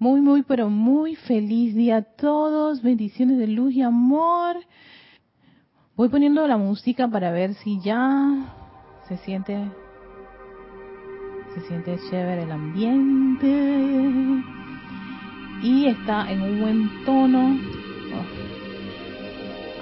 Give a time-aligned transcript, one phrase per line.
[0.00, 2.80] Muy, muy, pero muy feliz día a todos.
[2.80, 4.56] Bendiciones de luz y amor.
[5.94, 8.46] Voy poniendo la música para ver si ya
[9.06, 9.62] se siente
[11.54, 13.46] se siente chévere el ambiente
[15.62, 17.58] y está en un buen tono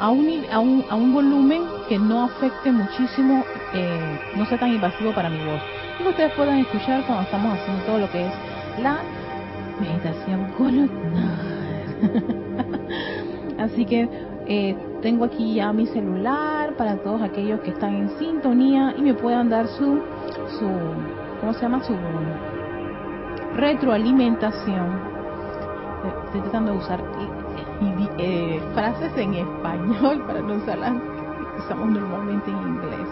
[0.01, 4.73] a un, a un, a un volumen que no afecte muchísimo, eh, no sea tan
[4.73, 5.63] invasivo para mi voz.
[6.01, 8.33] Y ustedes puedan escuchar cuando estamos haciendo todo lo que es
[8.83, 8.99] la
[9.81, 11.59] meditación columnar.
[13.59, 14.09] Así que
[14.47, 19.15] eh, tengo aquí ya mi celular para todos aquellos que están en sintonía y me
[19.15, 20.01] puedan dar su,
[20.59, 20.69] su
[21.41, 21.83] ¿cómo se llama?
[21.85, 21.95] Su
[23.55, 24.87] retroalimentación.
[26.05, 27.03] Eh, estoy tratando de usar
[28.19, 33.09] eh, frases en español para no usarlas que usamos normalmente en inglés,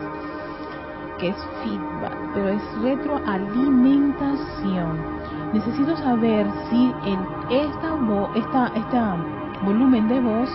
[1.19, 5.16] que es feedback, pero es retroalimentación.
[5.53, 7.19] Necesito saber si el,
[7.51, 7.97] esta,
[8.35, 9.17] esta, esta
[9.63, 10.51] volumen de voz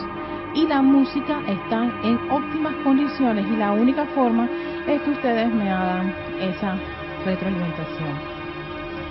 [0.54, 4.50] y la música están en óptimas condiciones y la única forma
[4.88, 6.76] es que ustedes me hagan esa
[7.26, 8.42] retroalimentación.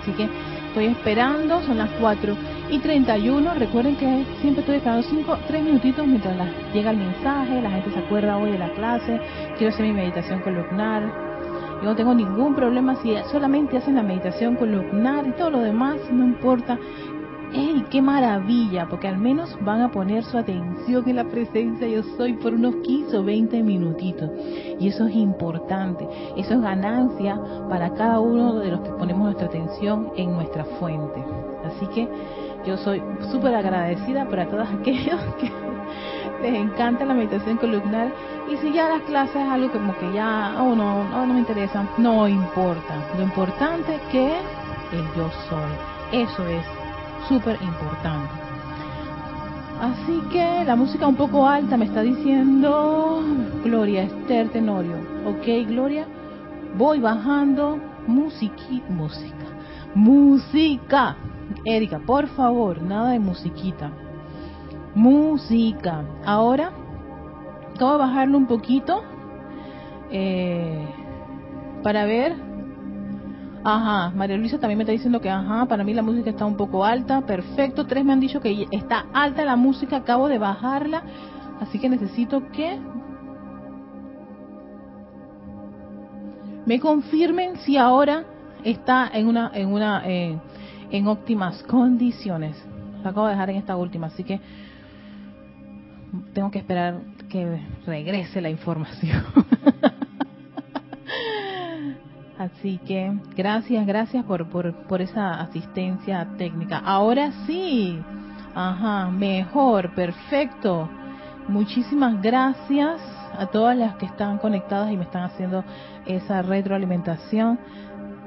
[0.01, 0.29] Así que
[0.67, 2.35] estoy esperando, son las 4
[2.69, 3.53] y 31.
[3.55, 6.35] Recuerden que siempre estoy esperando 5, 3 minutitos mientras
[6.73, 9.19] llega el mensaje, la gente se acuerda hoy de la clase,
[9.57, 11.30] quiero hacer mi meditación columnar.
[11.81, 15.97] Yo no tengo ningún problema si solamente hacen la meditación columnar y todo lo demás,
[16.11, 16.77] no importa.
[17.53, 18.87] ¡Ey, qué maravilla!
[18.87, 22.75] Porque al menos van a poner su atención en la presencia yo soy por unos
[22.77, 24.29] 15 o 20 minutitos.
[24.79, 26.07] Y eso es importante.
[26.37, 31.21] Eso es ganancia para cada uno de los que ponemos nuestra atención en nuestra fuente.
[31.65, 32.07] Así que
[32.65, 35.51] yo soy súper agradecida para todos aquellos que
[36.41, 38.11] les encanta la meditación columnar.
[38.49, 41.39] Y si ya las clases es algo como que ya, oh no, no, no me
[41.39, 42.95] interesa, no importa.
[43.17, 44.27] Lo importante que
[44.91, 46.21] el yo soy.
[46.21, 46.65] Eso es
[47.27, 48.33] súper importante.
[49.81, 53.23] Así que la música un poco alta me está diciendo
[53.63, 54.95] Gloria Esther Tenorio.
[55.25, 56.05] Ok, Gloria,
[56.77, 59.45] voy bajando musiqui, música,
[59.95, 61.15] música.
[61.65, 63.91] Erika, por favor, nada de musiquita.
[64.95, 66.03] Música.
[66.25, 66.71] Ahora,
[67.79, 69.03] voy a bajarlo un poquito
[70.11, 70.85] eh,
[71.83, 72.35] para ver
[73.63, 76.57] Ajá, María Luisa también me está diciendo que, ajá, para mí la música está un
[76.57, 77.21] poco alta.
[77.21, 81.03] Perfecto, tres me han dicho que está alta la música, acabo de bajarla.
[81.59, 82.79] Así que necesito que
[86.65, 88.23] me confirmen si ahora
[88.63, 90.39] está en una, en una, eh,
[90.89, 92.57] en óptimas condiciones.
[93.03, 94.41] La acabo de dejar en esta última, así que
[96.33, 96.99] tengo que esperar
[97.29, 99.23] que regrese la información.
[102.37, 106.79] Así que gracias, gracias por, por, por esa asistencia técnica.
[106.83, 107.99] Ahora sí,
[108.55, 110.89] ajá, mejor, perfecto.
[111.47, 112.99] Muchísimas gracias
[113.37, 115.63] a todas las que están conectadas y me están haciendo
[116.05, 117.59] esa retroalimentación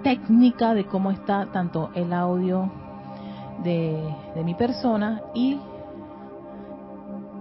[0.02, 2.70] técnica de cómo está tanto el audio
[3.64, 5.58] de, de mi persona y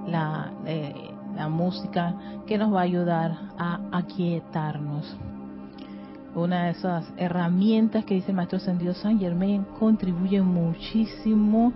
[0.08, 2.16] la, eh, la música
[2.46, 5.16] que nos va a ayudar a aquietarnos.
[6.36, 11.74] Una de esas herramientas que dice el maestro Sendido San Germain contribuye muchísimo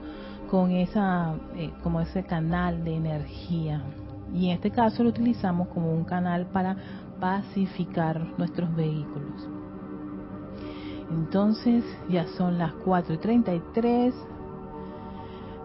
[0.49, 3.83] con esa eh, como ese canal de energía.
[4.33, 6.75] Y en este caso lo utilizamos como un canal para
[7.19, 9.47] pacificar nuestros vehículos.
[11.11, 14.13] Entonces ya son las 4 y 33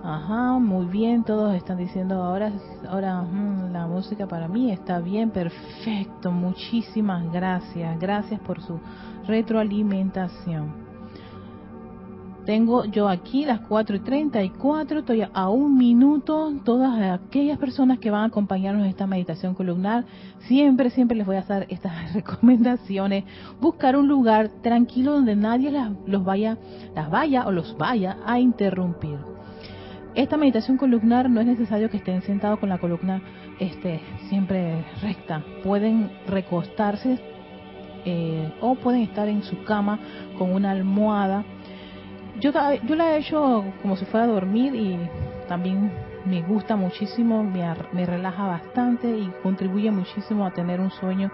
[0.05, 2.51] Ajá, muy bien, todos están diciendo ahora,
[2.89, 8.81] ahora mm, la música para mí está bien, perfecto, muchísimas gracias, gracias por su
[9.29, 10.83] retroalimentación.
[12.45, 16.53] Tengo yo aquí las 4 y 34, estoy a un minuto.
[16.65, 20.05] Todas aquellas personas que van a acompañarnos en esta meditación columnar,
[20.49, 23.23] siempre, siempre les voy a hacer estas recomendaciones.
[23.61, 26.59] Buscar un lugar tranquilo donde nadie las, los vaya,
[26.97, 29.32] las vaya o los vaya a interrumpir
[30.15, 33.23] esta meditación columnar no es necesario que estén sentados con la columna
[33.59, 35.43] este, siempre recta.
[35.65, 37.19] Pueden recostarse
[38.05, 39.99] eh, o pueden estar en su cama
[40.37, 41.45] con una almohada.
[42.41, 42.51] Yo,
[42.85, 44.99] yo la he hecho como si fuera a dormir y
[45.49, 45.91] también
[46.25, 51.31] me gusta muchísimo, me, me relaja bastante y contribuye muchísimo a tener un sueño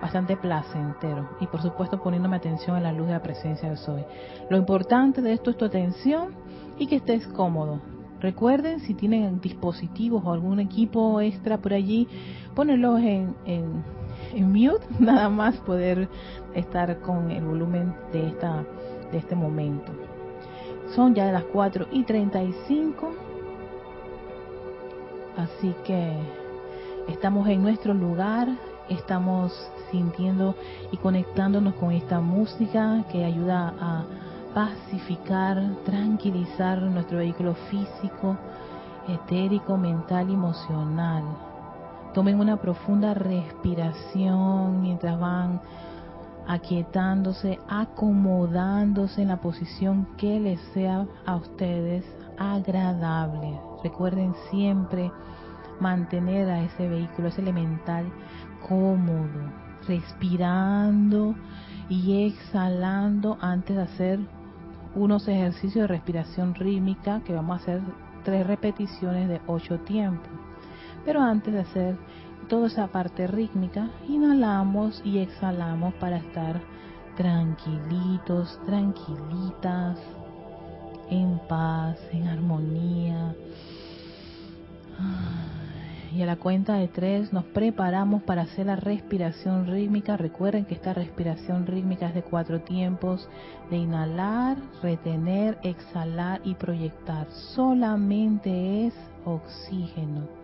[0.00, 4.04] bastante placentero y por supuesto poniéndome atención en la luz de la presencia de soy.
[4.48, 6.34] Lo importante de esto es tu atención
[6.78, 7.80] y que estés cómodo.
[8.20, 12.08] Recuerden, si tienen dispositivos o algún equipo extra por allí,
[12.54, 16.08] ponerlos en, en, mute, nada más poder
[16.54, 18.64] estar con el volumen de, esta,
[19.12, 19.92] de este momento.
[20.94, 23.12] Son ya las 4 y 35.
[25.36, 26.12] Así que
[27.08, 28.48] estamos en nuestro lugar,
[28.88, 29.52] estamos
[29.92, 30.56] sintiendo
[30.90, 34.04] y conectándonos con esta música que ayuda a
[34.54, 38.36] pacificar, tranquilizar nuestro vehículo físico,
[39.08, 41.24] etérico, mental y emocional.
[42.14, 45.60] Tomen una profunda respiración mientras van
[46.46, 52.04] aquietándose, acomodándose en la posición que les sea a ustedes
[52.38, 53.60] agradable.
[53.84, 55.12] Recuerden siempre
[55.78, 58.10] mantener a ese vehículo, ese elemental
[58.66, 59.52] cómodo,
[59.86, 61.34] respirando
[61.88, 64.37] y exhalando antes de hacer
[64.94, 67.80] unos ejercicios de respiración rítmica que vamos a hacer
[68.24, 70.30] tres repeticiones de ocho tiempos.
[71.04, 71.96] Pero antes de hacer
[72.48, 76.60] toda esa parte rítmica, inhalamos y exhalamos para estar
[77.16, 79.98] tranquilitos, tranquilitas,
[81.10, 83.34] en paz, en armonía.
[86.14, 90.16] Y a la cuenta de tres nos preparamos para hacer la respiración rítmica.
[90.16, 93.28] Recuerden que esta respiración rítmica es de cuatro tiempos,
[93.70, 97.30] de inhalar, retener, exhalar y proyectar.
[97.30, 98.94] Solamente es
[99.24, 100.38] oxígeno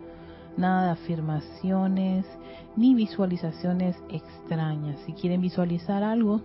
[0.57, 2.27] nada de afirmaciones
[2.77, 5.01] ni visualizaciones extrañas.
[5.07, 6.41] Si quieren visualizar algo,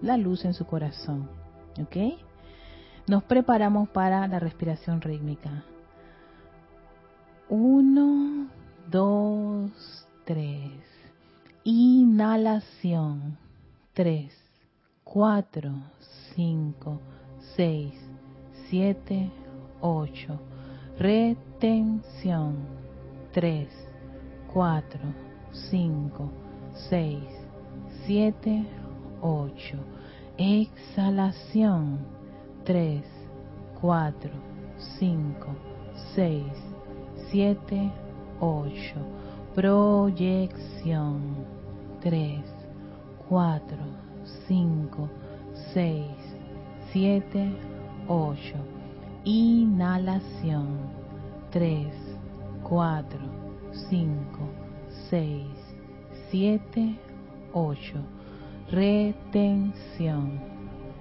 [0.00, 1.28] la luz en su corazón.
[1.80, 2.18] ¿Ok?
[3.06, 5.64] Nos preparamos para la respiración rítmica.
[7.52, 8.48] Uno,
[8.88, 10.70] dos, tres.
[11.64, 13.36] Inhalación.
[13.92, 14.32] Tres,
[15.02, 15.72] cuatro,
[16.36, 17.00] cinco,
[17.56, 17.92] seis,
[18.68, 19.32] siete,
[19.80, 20.38] ocho.
[20.96, 22.54] Retención
[23.32, 23.68] 3,
[24.52, 25.00] 4,
[25.70, 26.30] 5,
[26.88, 27.22] 6,
[28.06, 28.66] 7,
[29.22, 29.78] 8.
[30.38, 31.98] Exhalación.
[32.64, 33.02] 3,
[33.80, 34.30] 4,
[34.98, 35.46] 5,
[36.14, 36.69] 6,
[37.30, 37.92] 7,
[38.40, 38.72] 8.
[39.54, 41.20] Proyección.
[42.00, 42.40] 3,
[43.28, 43.76] 4,
[44.48, 45.08] 5,
[45.72, 46.06] 6,
[46.92, 47.52] 7,
[48.08, 48.40] 8.
[49.24, 50.78] Inhalación.
[51.52, 51.86] 3,
[52.64, 53.18] 4,
[53.88, 54.16] 5,
[55.08, 55.46] 6,
[56.30, 56.98] 7,
[57.52, 57.94] 8.
[58.72, 60.40] Retención.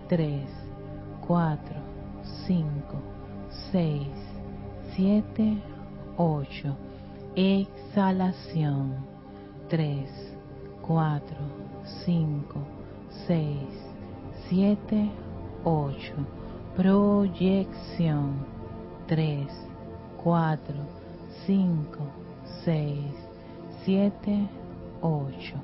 [0.07, 0.43] 3,
[1.27, 1.75] 4,
[2.45, 2.67] 5,
[3.71, 4.07] 6,
[4.95, 5.78] 7, 8.
[7.35, 8.93] Exhalación.
[9.69, 10.35] 3,
[10.81, 11.37] 4,
[12.05, 12.59] 5,
[13.25, 13.57] 6,
[14.49, 15.09] 7,
[15.63, 16.13] 8.
[16.75, 18.45] Proyección.
[19.07, 19.47] 3,
[20.21, 20.75] 4,
[21.45, 21.97] 5,
[22.65, 22.97] 6,
[23.85, 24.49] 7,
[25.01, 25.55] 8.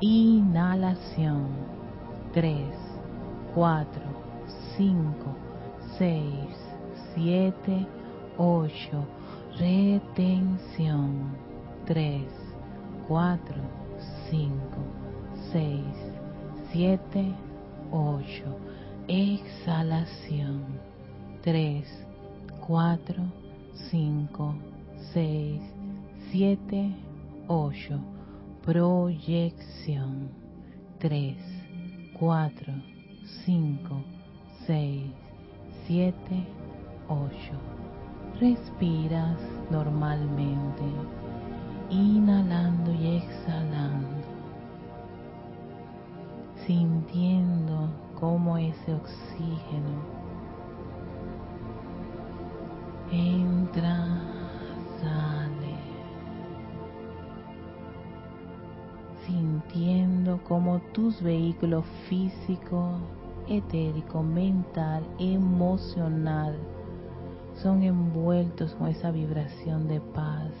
[0.00, 1.48] Inhalación.
[2.34, 2.76] 3,
[3.54, 4.02] 4,
[4.76, 5.36] 5,
[5.96, 6.22] 6,
[7.14, 7.86] 7,
[8.36, 9.13] 8.
[9.58, 11.36] Retención.
[11.86, 12.22] 3,
[13.06, 13.54] 4,
[14.28, 14.50] 5,
[15.52, 15.84] 6,
[16.72, 17.34] 7,
[17.92, 18.24] 8.
[19.06, 20.64] Exhalación.
[21.42, 22.06] 3,
[22.66, 23.14] 4,
[23.90, 24.54] 5,
[25.12, 25.62] 6,
[26.32, 26.96] 7,
[27.46, 28.00] 8.
[28.64, 30.30] Proyección.
[30.98, 31.36] 3,
[32.18, 32.72] 4,
[33.44, 34.04] 5,
[34.66, 35.12] 6,
[35.86, 36.46] 7,
[37.08, 37.83] 8.
[38.40, 39.38] Respiras
[39.70, 40.82] normalmente,
[41.90, 44.08] inhalando y exhalando,
[46.66, 47.88] sintiendo
[48.18, 50.14] cómo ese oxígeno
[53.10, 54.04] entra
[59.26, 62.98] sintiendo como tus vehículos físico,
[63.48, 66.58] etérico, mental, emocional
[67.64, 70.52] son envueltos con esa vibración de paz.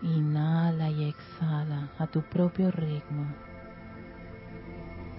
[0.00, 3.26] Inhala y exhala a tu propio ritmo.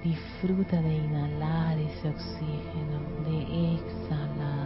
[0.03, 4.64] Disfruta de inhalar ese oxígeno, de exhalar.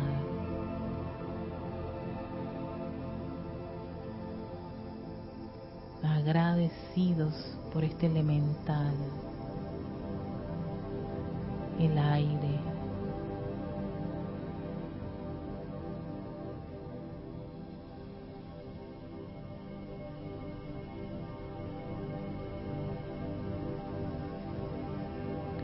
[6.20, 7.34] Agradecidos
[7.72, 8.94] por este elemental,
[11.80, 12.60] el aire,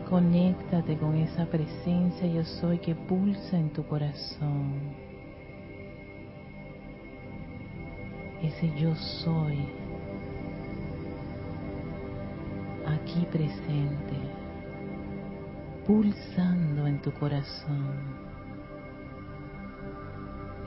[0.09, 4.95] Conéctate con esa presencia yo soy que pulsa en tu corazón.
[8.45, 9.57] ese yo soy
[13.15, 14.17] aquí presente,
[15.87, 18.15] pulsando en tu corazón.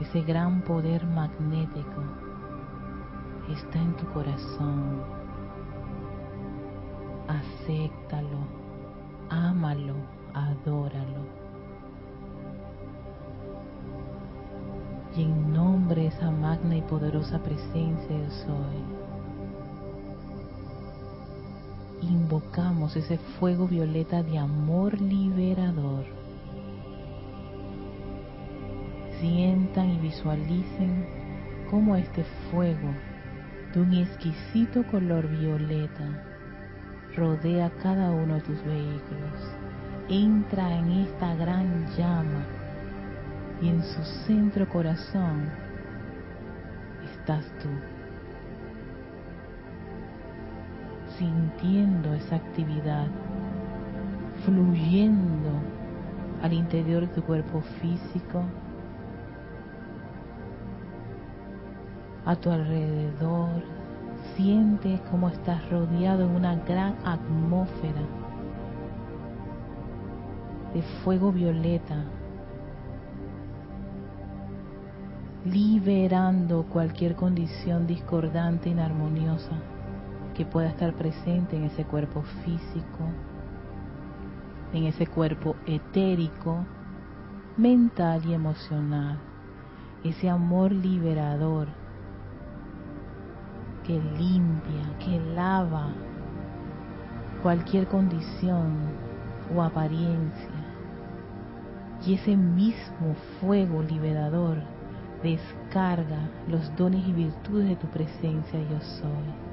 [0.01, 2.01] Ese gran poder magnético
[3.49, 5.03] está en tu corazón.
[7.27, 8.39] Acéptalo,
[9.29, 9.95] ámalo,
[10.33, 11.39] adóralo.
[15.15, 19.08] Y en nombre de esa magna y poderosa presencia yo soy,
[22.09, 26.05] invocamos ese fuego violeta de amor liberador.
[29.19, 31.05] Sientan y visualicen
[31.69, 32.89] cómo este fuego
[33.73, 36.25] de un exquisito color violeta
[37.15, 39.55] rodea cada uno de tus vehículos.
[40.09, 42.45] Entra en esta gran llama
[43.61, 45.49] y en su centro corazón
[47.13, 47.69] estás tú,
[51.19, 53.07] sintiendo esa actividad,
[54.45, 55.51] fluyendo
[56.41, 58.41] al interior de tu cuerpo físico,
[62.25, 63.61] a tu alrededor,
[64.35, 68.01] siente cómo estás rodeado en una gran atmósfera
[70.73, 72.05] de fuego violeta
[75.45, 79.57] liberando cualquier condición discordante, inarmoniosa
[80.39, 83.03] que pueda estar presente en ese cuerpo físico,
[84.71, 86.63] en ese cuerpo etérico,
[87.57, 89.17] mental y emocional.
[90.01, 91.67] Ese amor liberador
[93.85, 95.89] que limpia, que lava
[97.43, 98.77] cualquier condición
[99.53, 100.55] o apariencia.
[102.07, 104.59] Y ese mismo fuego liberador
[105.21, 109.48] descarga los dones y virtudes de tu presencia yo soy.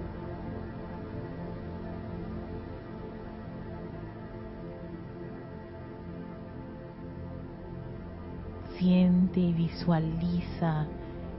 [8.86, 10.86] Siente y visualiza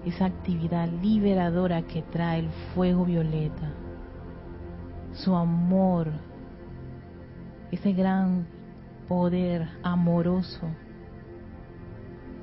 [0.05, 3.71] esa actividad liberadora que trae el fuego violeta,
[5.13, 6.11] su amor,
[7.71, 8.45] ese gran
[9.07, 10.67] poder amoroso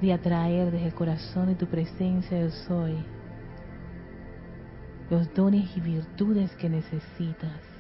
[0.01, 2.97] de atraer desde el corazón de tu presencia yo soy
[5.11, 7.74] los dones y virtudes que necesitas.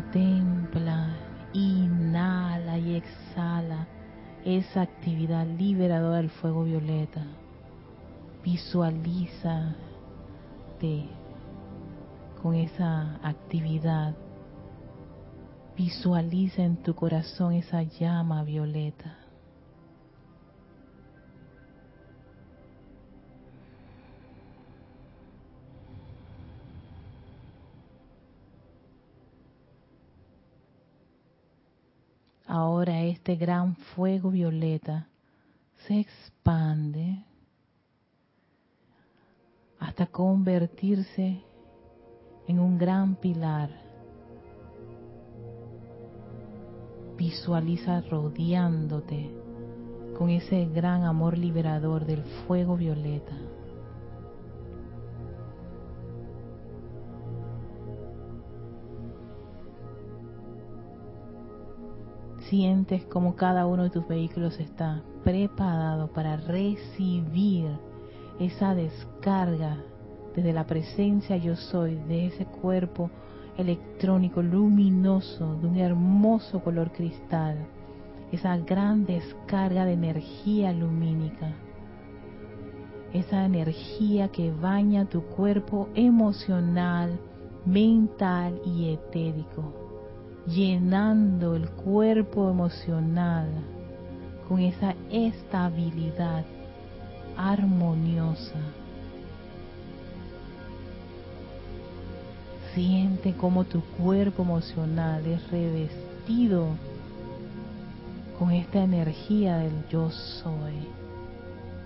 [0.00, 1.14] Contempla,
[1.52, 3.86] inhala y exhala
[4.46, 7.22] esa actividad liberadora del fuego violeta.
[8.42, 9.76] Visualiza
[12.42, 14.16] con esa actividad.
[15.76, 19.19] Visualiza en tu corazón esa llama violeta.
[32.60, 35.08] Ahora este gran fuego violeta
[35.86, 37.24] se expande
[39.78, 41.40] hasta convertirse
[42.46, 43.70] en un gran pilar.
[47.16, 49.30] Visualiza rodeándote
[50.18, 53.38] con ese gran amor liberador del fuego violeta.
[62.50, 67.68] Sientes como cada uno de tus vehículos está preparado para recibir
[68.40, 69.76] esa descarga
[70.34, 73.08] desde la presencia yo soy de ese cuerpo
[73.56, 77.56] electrónico luminoso de un hermoso color cristal,
[78.32, 81.52] esa gran descarga de energía lumínica,
[83.12, 87.16] esa energía que baña tu cuerpo emocional,
[87.64, 89.79] mental y etérico,
[90.46, 93.48] llenando el cuerpo emocional
[94.48, 96.44] con esa estabilidad
[97.36, 98.58] armoniosa
[102.74, 106.68] Siente cómo tu cuerpo emocional es revestido
[108.38, 110.74] con esta energía del yo soy.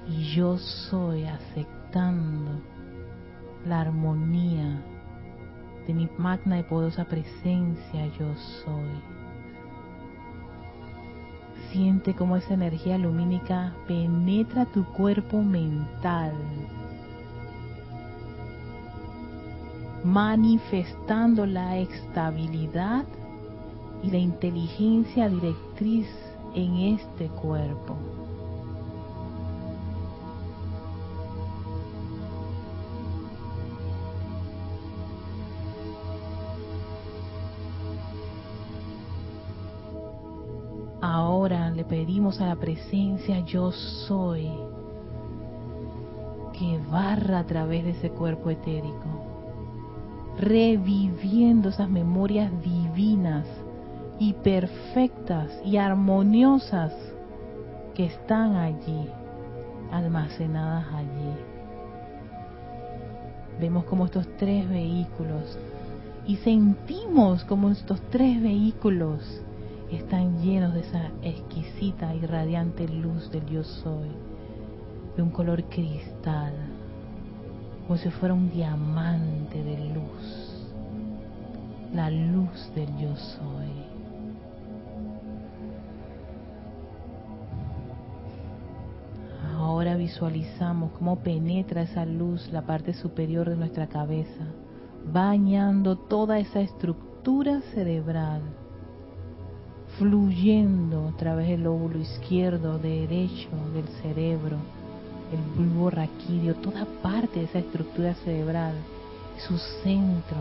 [0.06, 2.50] Y yo soy aceptando
[3.66, 4.82] la armonía
[5.86, 9.02] de mi magna y poderosa presencia yo soy.
[11.70, 16.32] Siente cómo esa energía lumínica penetra tu cuerpo mental
[20.04, 23.06] manifestando la estabilidad
[24.02, 26.06] y la inteligencia directriz
[26.54, 27.96] en este cuerpo.
[42.04, 44.50] Pedimos a la presencia yo soy
[46.52, 49.08] que barra a través de ese cuerpo etérico,
[50.38, 53.46] reviviendo esas memorias divinas
[54.18, 56.92] y perfectas y armoniosas
[57.94, 59.08] que están allí,
[59.90, 61.32] almacenadas allí.
[63.58, 65.58] Vemos como estos tres vehículos
[66.26, 69.40] y sentimos como estos tres vehículos
[69.90, 74.08] están llenos de esa exquisita y radiante luz del yo soy,
[75.16, 76.54] de un color cristal,
[77.86, 80.66] como si fuera un diamante de luz,
[81.92, 83.84] la luz del yo soy.
[89.56, 94.44] Ahora visualizamos cómo penetra esa luz la parte superior de nuestra cabeza,
[95.12, 98.42] bañando toda esa estructura cerebral
[99.98, 104.56] fluyendo a través del lóbulo izquierdo, derecho del cerebro,
[105.32, 108.74] el bulbo raquídeo, toda parte de esa estructura cerebral,
[109.46, 110.36] su centro,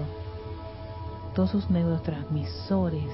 [1.35, 3.09] todos sus neurotransmisores,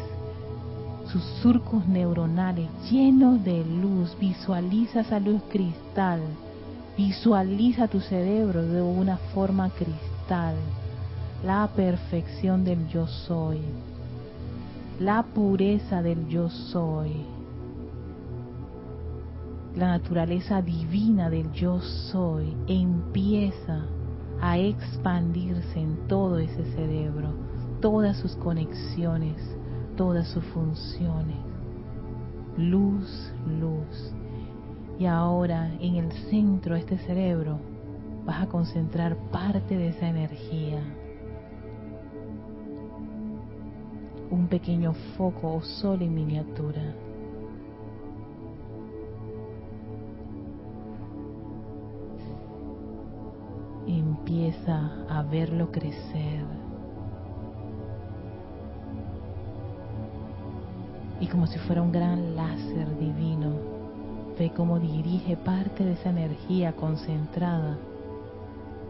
[1.12, 4.16] sus surcos neuronales llenos de luz.
[4.20, 6.22] Visualiza esa luz cristal.
[6.98, 10.56] Visualiza tu cerebro de una forma cristal.
[11.44, 13.60] La perfección del yo soy
[15.00, 17.26] la pureza del yo soy,
[19.74, 23.86] la naturaleza divina del yo soy empieza
[24.42, 27.30] a expandirse en todo ese cerebro,
[27.80, 29.38] todas sus conexiones,
[29.96, 31.38] todas sus funciones.
[32.58, 34.14] Luz, luz.
[35.00, 37.58] Y ahora en el centro de este cerebro
[38.26, 40.82] vas a concentrar parte de esa energía
[44.32, 46.94] un pequeño foco o sol en miniatura.
[53.88, 56.46] Empieza a verlo crecer.
[61.20, 63.54] Y como si fuera un gran láser divino,
[64.38, 67.78] ve cómo dirige parte de esa energía concentrada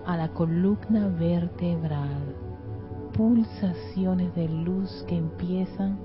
[0.05, 2.48] a la columna vertebral
[3.13, 5.97] pulsaciones de luz que empiezan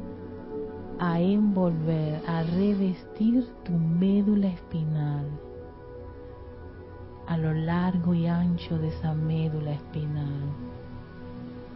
[0.98, 5.26] a envolver, a revestir tu médula espinal,
[7.26, 10.42] a lo largo y ancho de esa médula espinal,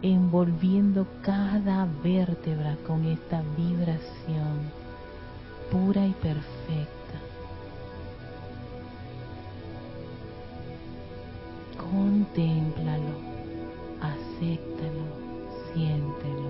[0.01, 4.71] envolviendo cada vértebra con esta vibración
[5.71, 6.89] pura y perfecta.
[11.77, 13.15] Contémplalo,
[14.01, 15.18] acéptalo
[15.79, 16.49] siéntelo.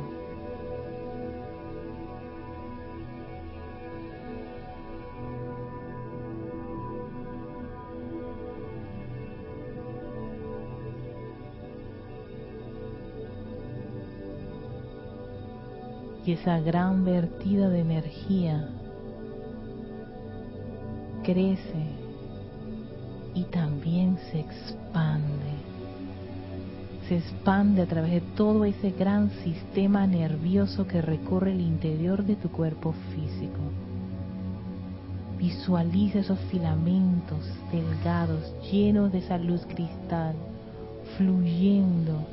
[16.25, 18.69] Y esa gran vertida de energía
[21.23, 21.85] crece
[23.33, 25.58] y también se expande
[27.09, 32.35] se expande a través de todo ese gran sistema nervioso que recorre el interior de
[32.35, 33.57] tu cuerpo físico.
[35.39, 37.39] Visualiza esos filamentos
[37.71, 40.35] delgados llenos de esa luz cristal
[41.17, 42.27] fluyendo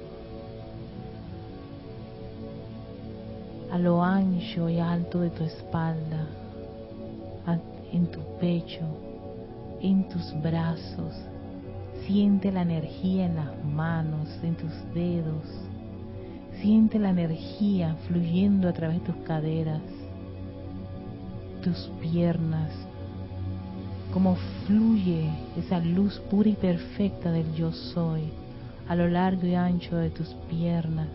[3.72, 6.26] a lo ancho y alto de tu espalda,
[7.92, 8.84] en tu pecho,
[9.80, 11.14] en tus brazos,
[12.06, 15.44] Siente la energía en las manos, en tus dedos.
[16.60, 19.82] Siente la energía fluyendo a través de tus caderas,
[21.62, 22.70] tus piernas.
[24.12, 28.22] Cómo fluye esa luz pura y perfecta del yo soy
[28.88, 31.08] a lo largo y ancho de tus piernas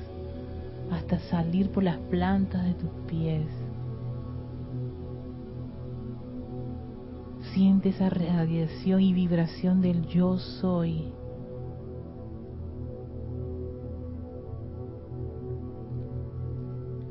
[0.91, 3.47] hasta salir por las plantas de tus pies
[7.54, 11.12] Siente esa radiación y vibración del yo soy.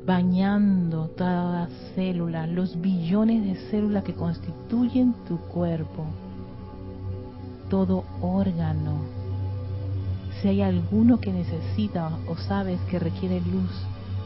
[0.05, 6.05] Bañando toda célula, los billones de células que constituyen tu cuerpo,
[7.69, 8.99] todo órgano.
[10.41, 13.71] Si hay alguno que necesita o sabes que requiere luz,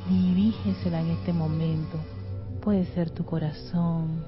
[0.09, 1.97] dirígesela en este momento
[2.65, 4.25] Puede ser tu corazón,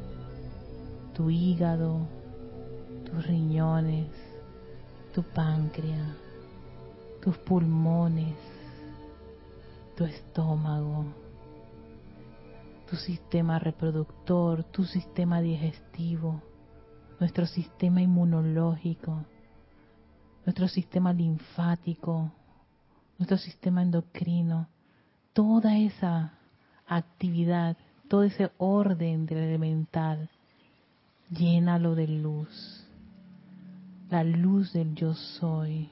[1.18, 2.08] tu hígado,
[3.04, 4.08] tus riñones,
[5.16, 6.16] tu páncreas,
[7.24, 8.36] tus pulmones,
[9.96, 11.06] tu estómago,
[12.88, 16.40] tu sistema reproductor, tu sistema digestivo,
[17.20, 19.26] nuestro sistema inmunológico,
[20.46, 22.32] nuestro sistema linfático,
[23.18, 24.68] nuestro sistema endocrino,
[25.34, 26.34] toda esa
[26.86, 27.76] actividad,
[28.08, 30.30] todo ese orden del elemental,
[31.30, 32.86] llénalo de luz,
[34.10, 35.90] la luz del yo soy.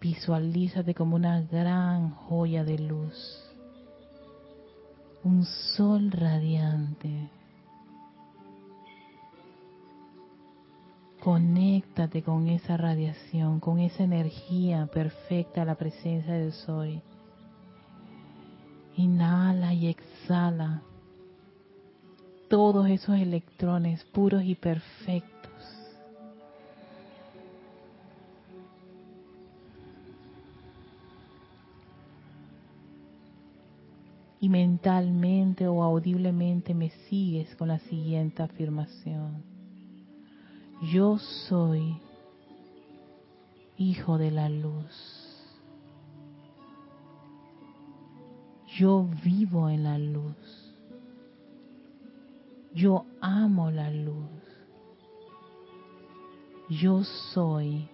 [0.00, 3.44] Visualízate como una gran joya de luz,
[5.24, 7.37] un sol radiante.
[11.20, 17.02] Conéctate con esa radiación, con esa energía perfecta, la presencia del Soy.
[18.96, 20.82] Inhala y exhala
[22.48, 25.38] todos esos electrones puros y perfectos
[34.40, 39.57] y mentalmente o audiblemente me sigues con la siguiente afirmación.
[40.80, 42.00] Yo soy
[43.76, 45.18] hijo de la luz.
[48.78, 50.36] Yo vivo en la luz.
[52.74, 54.30] Yo amo la luz.
[56.68, 57.88] Yo soy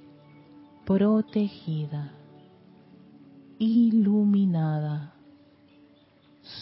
[0.84, 2.12] protegida,
[3.58, 5.14] iluminada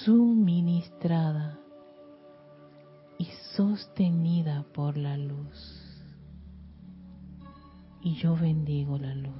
[0.04, 1.58] suministrada
[3.18, 5.81] y sostenida por la luz.
[8.04, 9.32] Y yo bendigo la luz.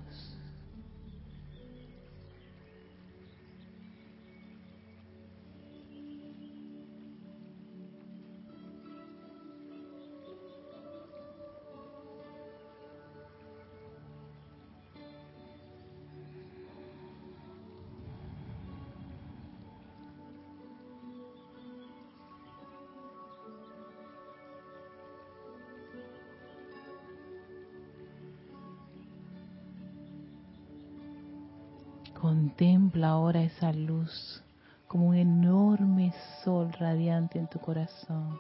[32.23, 34.45] Contempla ahora esa luz
[34.87, 38.39] como un enorme sol radiante en tu corazón.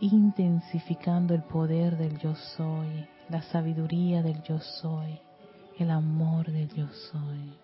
[0.00, 5.20] Intensificando el poder del yo soy, la sabiduría del yo soy,
[5.78, 7.58] el amor del yo soy.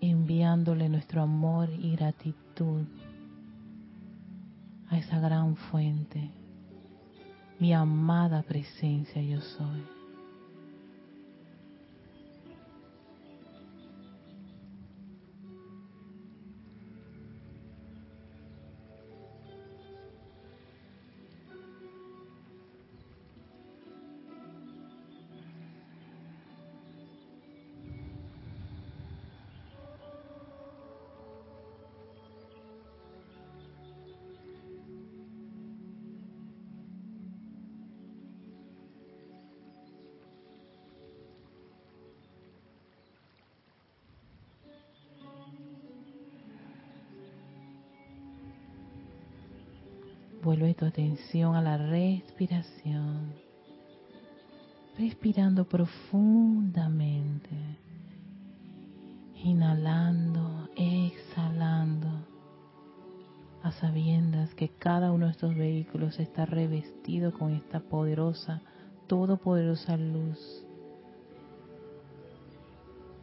[0.00, 2.86] Enviándole nuestro amor y gratitud
[4.90, 6.30] a esa gran fuente,
[7.58, 9.99] mi amada presencia yo soy.
[50.90, 53.32] Atención a la respiración.
[54.98, 57.56] Respirando profundamente.
[59.36, 62.08] Inhalando, exhalando.
[63.62, 68.60] A sabiendas que cada uno de estos vehículos está revestido con esta poderosa,
[69.06, 70.66] todopoderosa luz.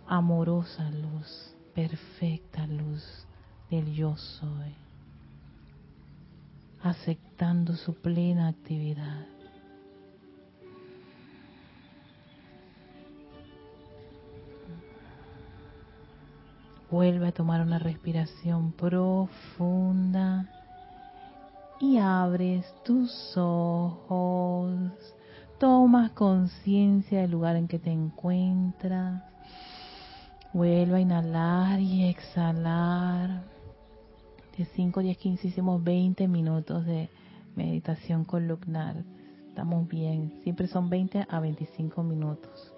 [0.08, 3.28] Amorosa luz, perfecta luz
[3.70, 4.87] del yo soy
[6.82, 9.26] aceptando su plena actividad.
[16.90, 20.46] Vuelve a tomar una respiración profunda
[21.82, 24.80] y abres tus ojos.
[25.60, 29.22] Tomas conciencia del lugar en que te encuentras.
[30.54, 33.57] Vuelve a inhalar y exhalar
[34.58, 37.10] de 5, 10, 15 hicimos 20 minutos de
[37.56, 38.96] meditación columnar.
[39.50, 42.74] Estamos bien, siempre son 20 a 25 minutos.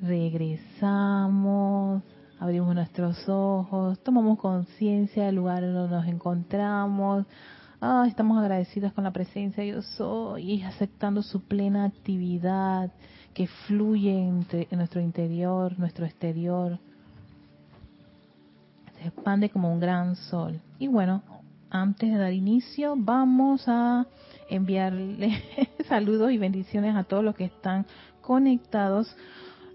[0.00, 2.02] Regresamos,
[2.38, 7.26] abrimos nuestros ojos, tomamos conciencia del lugar donde nos encontramos.
[7.80, 12.92] Ah, estamos agradecidas con la presencia de Yo Soy, aceptando su plena actividad
[13.34, 16.78] que fluye entre, en nuestro interior, nuestro exterior.
[18.96, 20.60] Se expande como un gran sol.
[20.78, 21.22] Y bueno,
[21.68, 24.06] antes de dar inicio, vamos a
[24.48, 25.42] enviarle
[25.88, 27.86] saludos y bendiciones a todos los que están
[28.20, 29.14] conectados.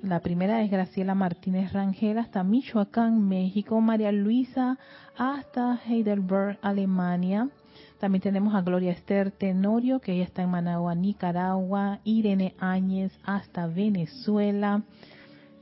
[0.02, 3.82] La primera es Graciela Martínez Rangel hasta Michoacán, México.
[3.82, 4.78] María Luisa
[5.18, 7.50] hasta Heidelberg, Alemania.
[8.00, 12.00] También tenemos a Gloria Esther Tenorio, que ella está en Managua, Nicaragua.
[12.06, 14.84] Irene Áñez hasta Venezuela.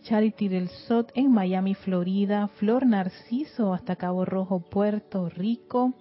[0.04, 2.48] Charity del Sot en Miami, Florida.
[2.48, 5.94] Flor Narciso hasta Cabo Rojo, Puerto Rico.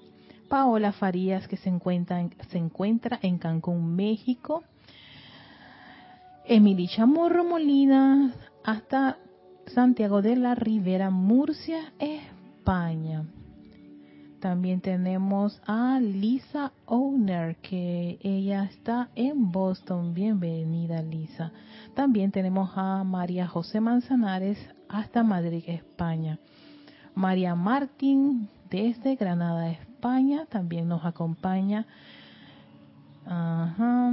[0.50, 4.62] Paola Farías, que se encuentra en, se encuentra en Cancún, México.
[6.44, 9.16] Emily Chamorro Molina hasta
[9.68, 13.24] Santiago de la Ribera, Murcia, España.
[14.40, 20.12] También tenemos a Lisa Owner, que ella está en Boston.
[20.12, 21.52] Bienvenida, Lisa.
[21.94, 26.38] También tenemos a María José Manzanares hasta Madrid, España.
[27.14, 31.86] María Martín desde Granada, España, también nos acompaña.
[33.24, 34.12] Ajá.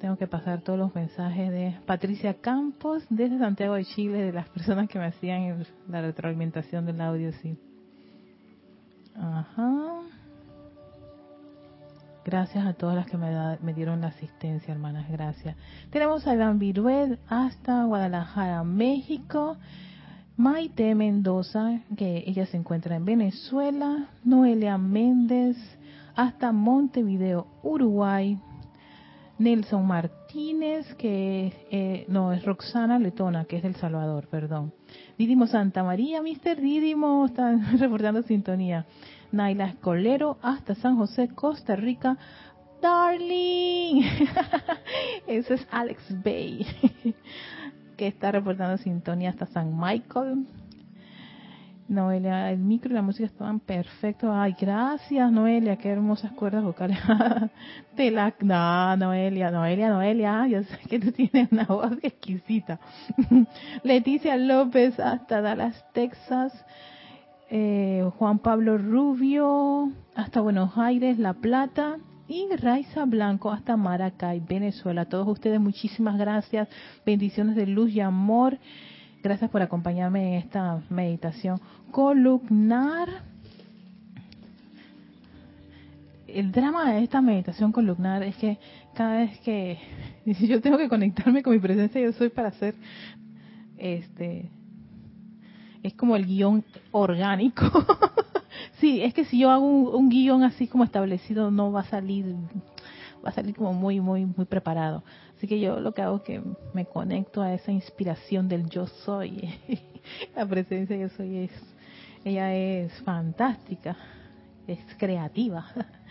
[0.00, 4.48] Tengo que pasar todos los mensajes de Patricia Campos desde Santiago de Chile, de las
[4.48, 7.58] personas que me hacían la retroalimentación del audio, sí.
[9.20, 10.02] Ajá.
[12.24, 15.08] Gracias a todas las que me, dieron la asistencia, hermanas.
[15.10, 15.56] Gracias.
[15.90, 19.56] Tenemos a Iván Viruel hasta Guadalajara, México.
[20.36, 24.08] Maite Mendoza, que ella se encuentra en Venezuela.
[24.24, 25.56] Noelia Méndez
[26.14, 28.38] hasta Montevideo, Uruguay.
[29.38, 30.17] Nelson Martínez,
[30.98, 34.74] que eh, no es Roxana Letona, que es del Salvador, perdón.
[35.16, 36.60] Didimo Santa María, Mr.
[36.60, 38.86] Didimo, están reportando sintonía.
[39.32, 42.18] Naila Escolero, hasta San José, Costa Rica.
[42.80, 44.02] Darling,
[45.26, 46.64] ese es Alex Bay,
[47.96, 50.46] que está reportando sintonía hasta San Michael.
[51.88, 54.30] Noelia, el micro y la música estaban perfectos.
[54.32, 56.98] Ay, gracias, Noelia, qué hermosas cuerdas vocales.
[57.96, 62.78] Te la, no, Noelia, Noelia, Noelia, yo sé que tú tienes una voz exquisita.
[63.82, 66.52] Leticia López, hasta Dallas, Texas.
[67.50, 71.96] Eh, Juan Pablo Rubio, hasta Buenos Aires, La Plata.
[72.30, 75.06] Y Raiza Blanco hasta Maracay, Venezuela.
[75.06, 76.68] Todos ustedes, muchísimas gracias.
[77.06, 78.58] Bendiciones de luz y amor.
[79.22, 83.08] Gracias por acompañarme en esta meditación columnar.
[86.28, 88.58] El drama de esta meditación columnar es que
[88.94, 89.78] cada vez que
[90.24, 92.74] yo tengo que conectarme con mi presencia, yo soy para hacer
[93.76, 94.50] este
[95.82, 97.64] es como el guion orgánico.
[98.80, 101.84] sí, es que si yo hago un, un, guion así como establecido no va a
[101.84, 102.36] salir
[103.24, 105.02] va a salir como muy muy muy preparado.
[105.38, 106.42] Así que yo lo que hago es que
[106.74, 109.48] me conecto a esa inspiración del yo soy.
[110.34, 111.52] La presencia yo soy es,
[112.24, 113.96] ella es fantástica,
[114.66, 115.64] es creativa.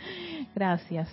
[0.55, 1.09] Gracias.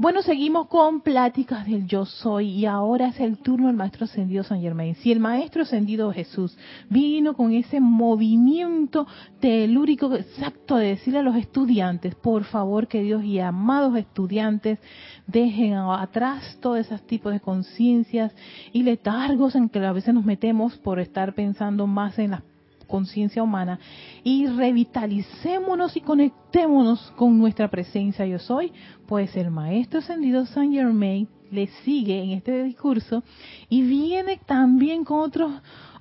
[0.00, 4.42] Bueno, seguimos con pláticas del yo soy y ahora es el turno del maestro ascendido
[4.42, 4.94] San Germain.
[4.94, 6.56] Si el maestro ascendido Jesús
[6.88, 9.06] vino con ese movimiento
[9.40, 14.78] telúrico exacto de decirle a los estudiantes, por favor que Dios y amados estudiantes
[15.26, 18.34] dejen atrás todos esos tipos de conciencias
[18.72, 22.49] y letargos en que a veces nos metemos por estar pensando más en las
[22.90, 23.78] conciencia humana
[24.22, 28.72] y revitalicémonos y conectémonos con nuestra presencia yo soy,
[29.06, 33.22] pues el maestro ascendido Saint Germain le sigue en este discurso
[33.68, 35.52] y viene también con otros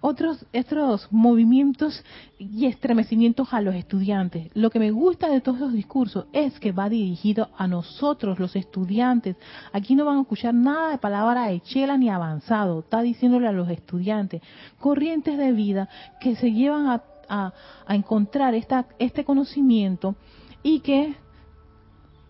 [0.02, 2.04] otros estos movimientos
[2.38, 4.50] y estremecimientos a los estudiantes.
[4.54, 8.56] Lo que me gusta de todos los discursos es que va dirigido a nosotros, los
[8.56, 9.36] estudiantes.
[9.74, 12.80] Aquí no van a escuchar nada de palabra hechela ni avanzado.
[12.80, 14.42] Está diciéndole a los estudiantes
[14.80, 17.54] corrientes de vida que se llevan a, a,
[17.86, 20.16] a encontrar esta, este conocimiento
[20.64, 21.16] y que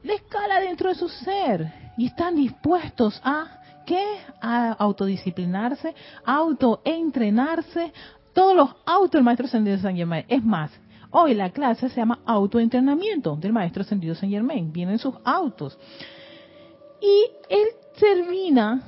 [0.04, 3.59] le escala dentro de su ser y están dispuestos a
[3.90, 4.06] qué?
[4.40, 7.92] A autodisciplinarse, autoentrenarse,
[8.34, 10.26] todos los autos del maestro ascendido San Germain.
[10.28, 10.72] Es más,
[11.10, 14.72] hoy la clase se llama autoentrenamiento del maestro ascendido San Germain.
[14.72, 15.78] Vienen sus autos.
[17.02, 17.68] Y él
[18.00, 18.84] termina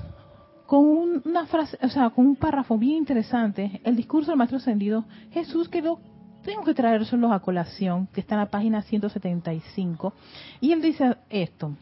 [0.68, 5.06] con una frase, o sea, con un párrafo bien interesante, el discurso del maestro ascendido
[5.32, 6.00] Jesús que lo
[6.44, 10.14] tengo que traérselos a colación, que está en la página 175,
[10.60, 11.76] y él dice esto,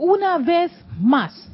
[0.00, 1.46] una vez más,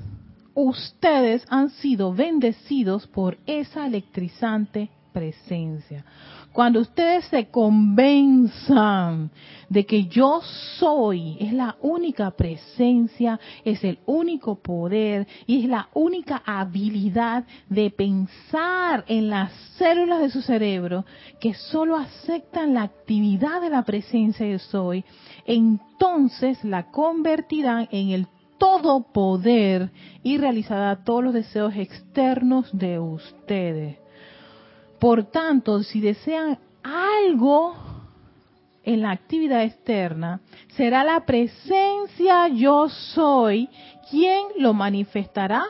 [0.54, 6.04] ustedes han sido bendecidos por esa electrizante presencia.
[6.52, 9.30] Cuando ustedes se convenzan
[9.68, 10.40] de que yo
[10.78, 17.90] soy, es la única presencia, es el único poder y es la única habilidad de
[17.90, 21.04] pensar en las células de su cerebro
[21.40, 25.04] que solo aceptan la actividad de la presencia yo soy,
[25.46, 28.28] entonces la convertirán en el
[28.58, 29.90] todo poder
[30.22, 33.98] y realizará todos los deseos externos de ustedes.
[34.98, 37.74] Por tanto, si desean algo
[38.82, 40.40] en la actividad externa,
[40.76, 43.68] será la presencia yo soy
[44.10, 45.64] quien lo manifestará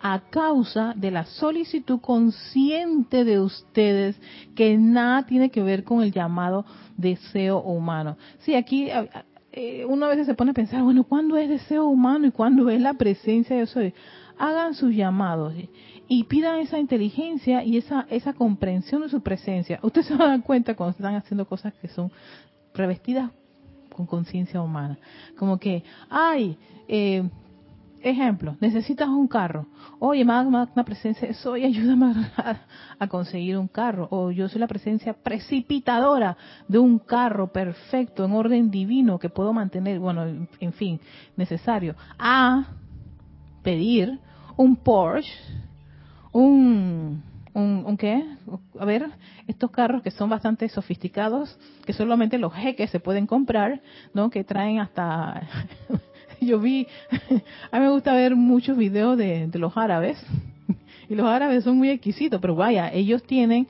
[0.00, 4.16] a causa de la solicitud consciente de ustedes
[4.54, 6.64] que nada tiene que ver con el llamado
[6.96, 8.16] deseo humano.
[8.38, 8.88] Sí, aquí
[9.56, 12.68] eh, uno a veces se pone a pensar, bueno, ¿cuándo es deseo humano y cuándo
[12.68, 13.94] es la presencia yo soy?
[14.38, 15.54] Hagan sus llamados
[16.08, 19.80] y pidan esa inteligencia y esa, esa comprensión de su presencia.
[19.82, 22.12] Ustedes se dan cuenta cuando están haciendo cosas que son
[22.74, 23.30] revestidas
[23.94, 24.98] con conciencia humana.
[25.38, 27.26] Como que, ay, eh,
[28.10, 29.66] ejemplo, necesitas un carro.
[29.98, 32.60] Oye, magna, presencia, soy, ayúdame a,
[32.98, 34.08] a, conseguir un carro.
[34.10, 36.36] O yo soy la presencia precipitadora
[36.68, 41.00] de un carro perfecto, en orden divino, que puedo mantener, bueno, en fin,
[41.36, 41.94] necesario.
[42.18, 42.66] A
[43.62, 44.18] pedir
[44.56, 45.32] un Porsche
[46.36, 47.22] un,
[47.54, 48.22] un, qué?
[48.78, 49.10] A ver,
[49.46, 53.80] estos carros que son bastante sofisticados, que solamente los jeques se pueden comprar,
[54.12, 54.28] ¿no?
[54.28, 55.48] Que traen hasta...
[56.40, 56.86] Yo vi,
[57.70, 60.18] a mí me gusta ver muchos videos de, los árabes,
[61.08, 63.68] y los árabes son muy exquisitos, pero vaya, ellos tienen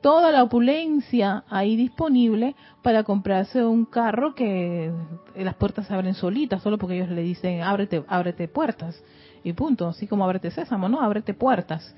[0.00, 4.92] toda la opulencia ahí disponible para comprarse un carro que
[5.34, 9.02] las puertas se abren solitas, solo porque ellos le dicen ábrete, ábrete puertas
[9.42, 11.00] y punto, así como ábrete sésamo, ¿no?
[11.00, 11.94] Ábrete puertas.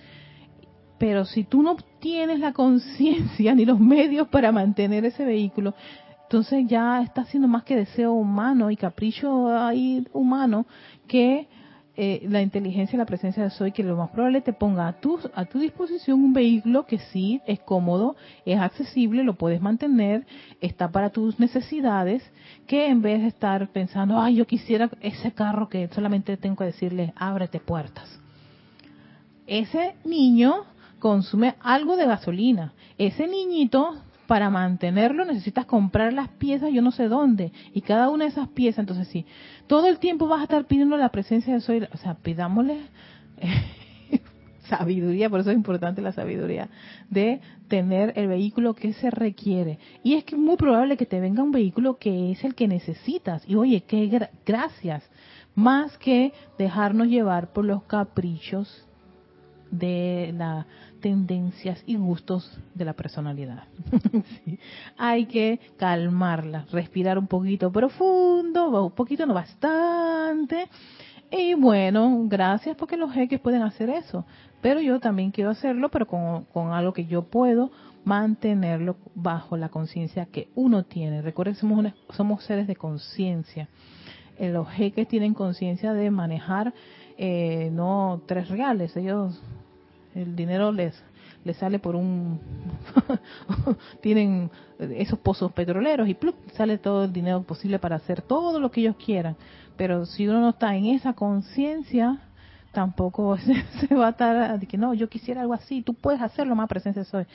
[0.99, 5.75] Pero si tú no tienes la conciencia ni los medios para mantener ese vehículo,
[6.29, 10.67] entonces ya está siendo más que deseo humano y capricho ahí humano
[11.07, 11.49] que
[11.97, 15.01] eh, la inteligencia y la presencia de soy que lo más probable te ponga a
[15.01, 18.15] tu, a tu disposición un vehículo que sí es cómodo,
[18.45, 20.27] es accesible, lo puedes mantener,
[20.61, 22.23] está para tus necesidades,
[22.67, 26.65] que en vez de estar pensando, ay, yo quisiera ese carro que solamente tengo que
[26.65, 28.21] decirle, ábrete puertas.
[29.47, 30.67] Ese niño
[30.99, 32.75] consume algo de gasolina.
[32.99, 38.27] Ese niñito para mantenerlo necesitas comprar las piezas yo no sé dónde y cada una
[38.27, 39.25] de esas piezas entonces sí
[39.67, 42.79] todo el tiempo vas a estar pidiendo la presencia de soy o sea pidámosle
[44.69, 46.69] sabiduría por eso es importante la sabiduría
[47.09, 51.21] de tener el vehículo que se requiere y es que es muy probable que te
[51.21, 55.03] venga un vehículo que es el que necesitas y oye qué gracias
[55.55, 58.88] más que dejarnos llevar por los caprichos
[59.71, 60.67] de las
[61.01, 63.65] tendencias y gustos de la personalidad.
[64.97, 70.69] Hay que calmarla, respirar un poquito profundo, un poquito, no bastante.
[71.31, 74.25] Y bueno, gracias porque los jeques pueden hacer eso.
[74.61, 77.71] Pero yo también quiero hacerlo, pero con, con algo que yo puedo
[78.05, 81.23] mantenerlo bajo la conciencia que uno tiene.
[81.23, 83.69] Recuerden que somos, somos seres de conciencia.
[84.39, 86.73] Eh, los jeques tienen conciencia de manejar
[87.17, 89.43] eh, no tres reales, ellos
[90.23, 90.95] el dinero les
[91.45, 92.41] les sale por un
[94.03, 96.35] tienen esos pozos petroleros y ¡plup!
[96.55, 99.37] sale todo el dinero posible para hacer todo lo que ellos quieran
[99.77, 102.28] pero si uno no está en esa conciencia
[102.73, 103.37] tampoco
[103.89, 106.69] se, va a estar de que no yo quisiera algo así tú puedes hacerlo más
[106.69, 107.27] presencia soy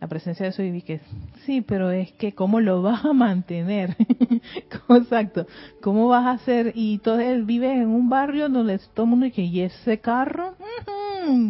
[0.00, 1.00] la presencia de soy y que
[1.44, 3.96] sí pero es que cómo lo vas a mantener
[4.90, 5.46] exacto
[5.80, 9.26] cómo vas a hacer y todo él vive en un barrio donde todo el mundo
[9.26, 10.54] dice y ese carro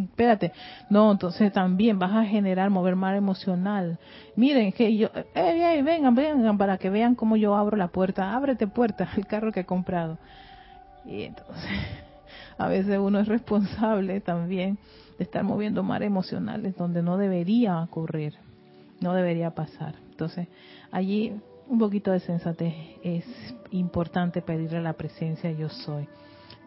[0.05, 0.53] espérate.
[0.91, 3.99] No, entonces también vas a generar, mover mar emocional.
[4.37, 8.35] Miren, que yo, eh, vengan, vengan, para que vean cómo yo abro la puerta.
[8.35, 10.19] Ábrete puerta, el carro que he comprado.
[11.05, 11.71] Y entonces,
[12.59, 14.79] a veces uno es responsable también
[15.19, 18.35] de estar moviendo mar emocionales donde no debería ocurrir,
[19.01, 19.95] no debería pasar.
[20.11, 20.49] Entonces,
[20.91, 21.33] allí
[21.69, 23.25] un poquito de sensatez es
[23.71, 26.07] importante pedirle la presencia yo soy.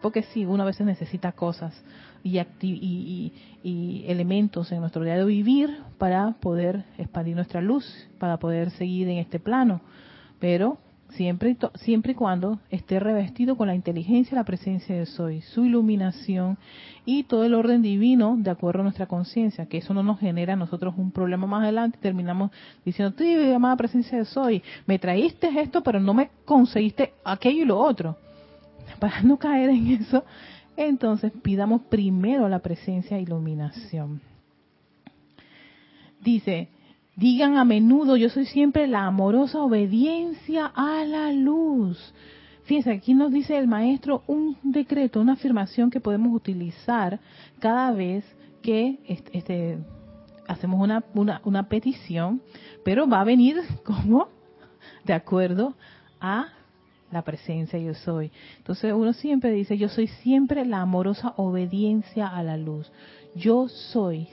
[0.02, 1.74] Porque sí, uno a veces necesita cosas
[2.22, 3.32] y, y,
[3.62, 7.84] y, elementos en nuestro día de vivir para poder expandir nuestra luz,
[8.18, 9.80] para poder seguir en este plano.
[10.38, 10.78] Pero
[11.10, 16.58] siempre, siempre y cuando esté revestido con la inteligencia, la presencia de Soy, su iluminación
[17.04, 20.52] y todo el orden divino de acuerdo a nuestra conciencia, que eso no nos genera
[20.52, 22.50] a nosotros un problema más adelante, terminamos
[22.84, 27.66] diciendo, tú, llamada presencia de Soy, me traíste esto, pero no me conseguiste aquello y
[27.66, 28.16] lo otro.
[29.00, 30.24] Para no caer en eso,
[30.76, 34.20] Entonces pidamos primero la presencia e iluminación.
[36.20, 36.68] Dice,
[37.18, 41.98] digan a menudo, yo soy siempre la amorosa obediencia a la luz.
[42.62, 47.18] Fíjense, aquí nos dice el maestro un decreto, una afirmación que podemos utilizar
[47.58, 48.24] cada vez
[48.62, 49.00] que
[49.32, 49.78] este,
[50.46, 52.40] hacemos una, una, una petición,
[52.84, 54.28] pero va a venir como
[55.04, 55.74] de acuerdo
[56.20, 56.50] a
[57.10, 58.30] la presencia yo soy.
[58.58, 62.92] Entonces uno siempre dice, yo soy siempre la amorosa obediencia a la luz.
[63.34, 64.28] Yo soy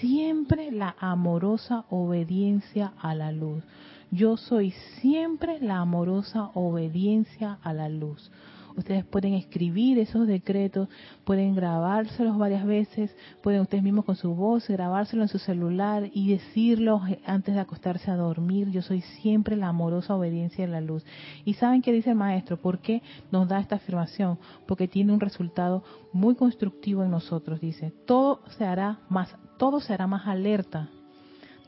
[0.00, 3.62] siempre la amorosa obediencia a la luz.
[4.10, 4.70] Yo soy
[5.00, 8.30] siempre la amorosa obediencia a la luz.
[8.78, 10.88] Ustedes pueden escribir esos decretos,
[11.24, 16.30] pueden grabárselos varias veces, pueden ustedes mismos con su voz grabárselo en su celular y
[16.30, 18.70] decirlo antes de acostarse a dormir.
[18.70, 21.04] Yo soy siempre la amorosa obediencia a la luz.
[21.44, 23.02] Y saben qué dice el maestro, ¿por qué
[23.32, 24.38] nos da esta afirmación?
[24.68, 27.60] Porque tiene un resultado muy constructivo en nosotros.
[27.60, 30.88] Dice, todo se hará más, todo será más alerta,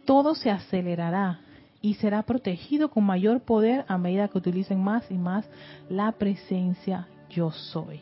[0.04, 1.40] todo se acelerará
[1.82, 5.48] y será protegido con mayor poder a medida que utilicen más y más
[5.88, 8.00] la presencia yo soy.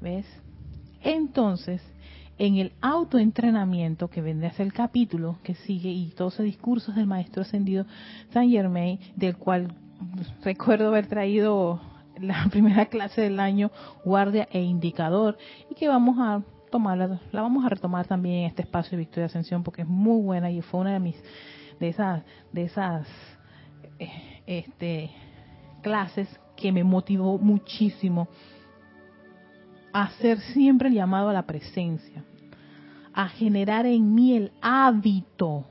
[0.00, 0.26] ¿Ves?
[1.02, 1.82] Entonces,
[2.38, 6.94] en el autoentrenamiento que vendrá a ser el capítulo que sigue y todos esos discursos
[6.94, 7.84] del maestro ascendido
[8.32, 9.74] Saint Germain, del cual
[10.42, 11.80] recuerdo haber traído
[12.18, 13.70] la primera clase del año,
[14.04, 15.36] guardia e indicador,
[15.70, 19.26] y que vamos a tomarla, la vamos a retomar también en este espacio de Victoria
[19.26, 21.16] Ascensión porque es muy buena y fue una de mis
[21.80, 22.22] de esas,
[22.52, 23.08] de esas
[23.98, 25.10] eh, este,
[25.82, 28.28] clases que me motivó muchísimo
[29.92, 32.22] a hacer siempre el llamado a la presencia,
[33.12, 35.64] a generar en mí el hábito,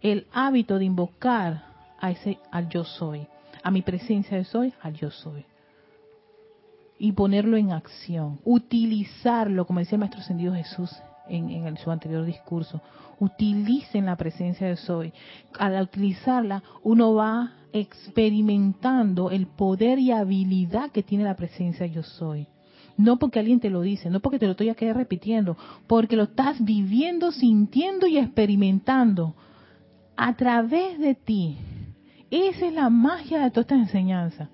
[0.00, 1.66] el hábito de invocar
[2.00, 3.26] a ese al yo soy,
[3.62, 5.44] a mi presencia de soy, al yo soy.
[6.98, 10.90] Y ponerlo en acción, utilizarlo, como decía el Maestro Ascendido Jesús
[11.28, 12.80] en, su anterior discurso,
[13.18, 15.12] utilicen la presencia de Soy.
[15.58, 22.46] Al utilizarla, uno va experimentando el poder y habilidad que tiene la presencia Yo Soy.
[22.96, 25.56] No porque alguien te lo dice, no porque te lo estoy aquí repitiendo,
[25.86, 29.34] porque lo estás viviendo, sintiendo y experimentando
[30.16, 31.58] a través de ti.
[32.30, 34.48] Esa es la magia de toda esta enseñanza.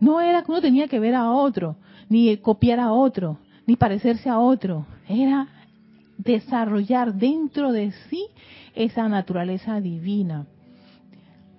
[0.00, 1.76] No era que uno tenía que ver a otro,
[2.08, 4.86] ni copiar a otro, ni parecerse a otro.
[5.08, 5.48] Era
[6.18, 8.26] desarrollar dentro de sí
[8.74, 10.46] esa naturaleza divina,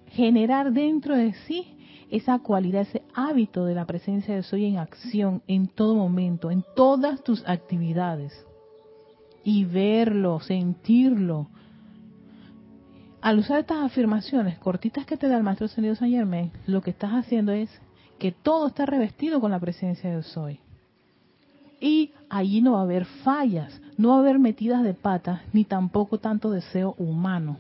[0.10, 1.78] generar dentro de sí
[2.10, 6.64] esa cualidad, ese hábito de la presencia de soy en acción en todo momento, en
[6.76, 8.45] todas tus actividades.
[9.43, 11.47] Y verlo, sentirlo.
[13.22, 17.12] Al usar estas afirmaciones cortitas que te da el Maestro San Germain, lo que estás
[17.12, 17.70] haciendo es
[18.20, 20.60] que todo está revestido con la presencia de soy.
[21.80, 25.63] Y allí no va a haber fallas, no va a haber metidas de patas, ni
[25.63, 27.57] tampoco tanto deseo humano.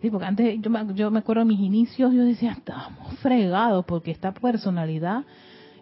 [0.00, 3.84] Sí, porque antes yo me, yo me acuerdo de mis inicios, yo decía, estamos fregados
[3.86, 5.24] porque esta personalidad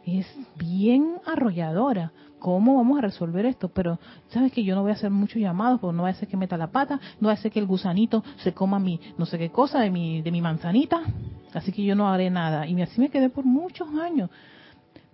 [0.06, 0.26] es
[0.56, 2.12] bien arrolladora.
[2.38, 3.68] ¿Cómo vamos a resolver esto?
[3.68, 6.28] Pero sabes que yo no voy a hacer muchos llamados, porque no va a ser
[6.28, 9.24] que meta la pata, no va a ser que el gusanito se coma mi no
[9.24, 11.00] sé qué cosa de mi, de mi manzanita,
[11.54, 12.66] así que yo no haré nada.
[12.66, 14.30] Y así me quedé por muchos años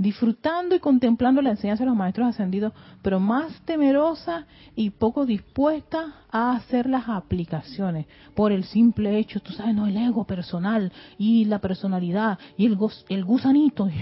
[0.01, 2.73] disfrutando y contemplando la enseñanza de los maestros ascendidos,
[3.03, 9.53] pero más temerosa y poco dispuesta a hacer las aplicaciones por el simple hecho, tú
[9.53, 12.79] sabes, no, el ego personal y la personalidad y el,
[13.11, 13.91] el gusanito.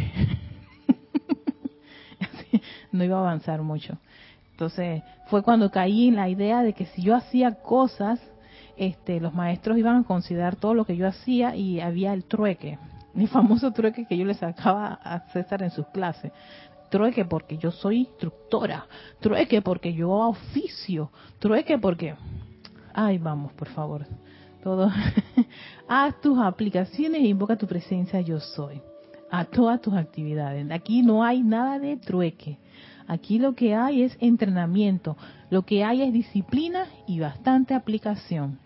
[2.92, 3.99] no iba a avanzar mucho.
[4.53, 8.20] Entonces fue cuando caí en la idea de que si yo hacía cosas,
[8.76, 12.78] este, los maestros iban a considerar todo lo que yo hacía y había el trueque
[13.18, 16.30] mi famoso trueque que yo le sacaba a César en sus clases.
[16.88, 18.86] Trueque porque yo soy instructora,
[19.18, 21.10] trueque porque yo oficio,
[21.40, 22.14] trueque porque...
[22.94, 24.06] Ay, vamos, por favor.
[24.62, 24.88] Todo.
[25.88, 28.80] Haz tus aplicaciones e invoca tu presencia yo soy.
[29.32, 30.70] A todas tus actividades.
[30.70, 32.58] Aquí no hay nada de trueque.
[33.08, 35.16] Aquí lo que hay es entrenamiento.
[35.50, 38.60] Lo que hay es disciplina y bastante aplicación.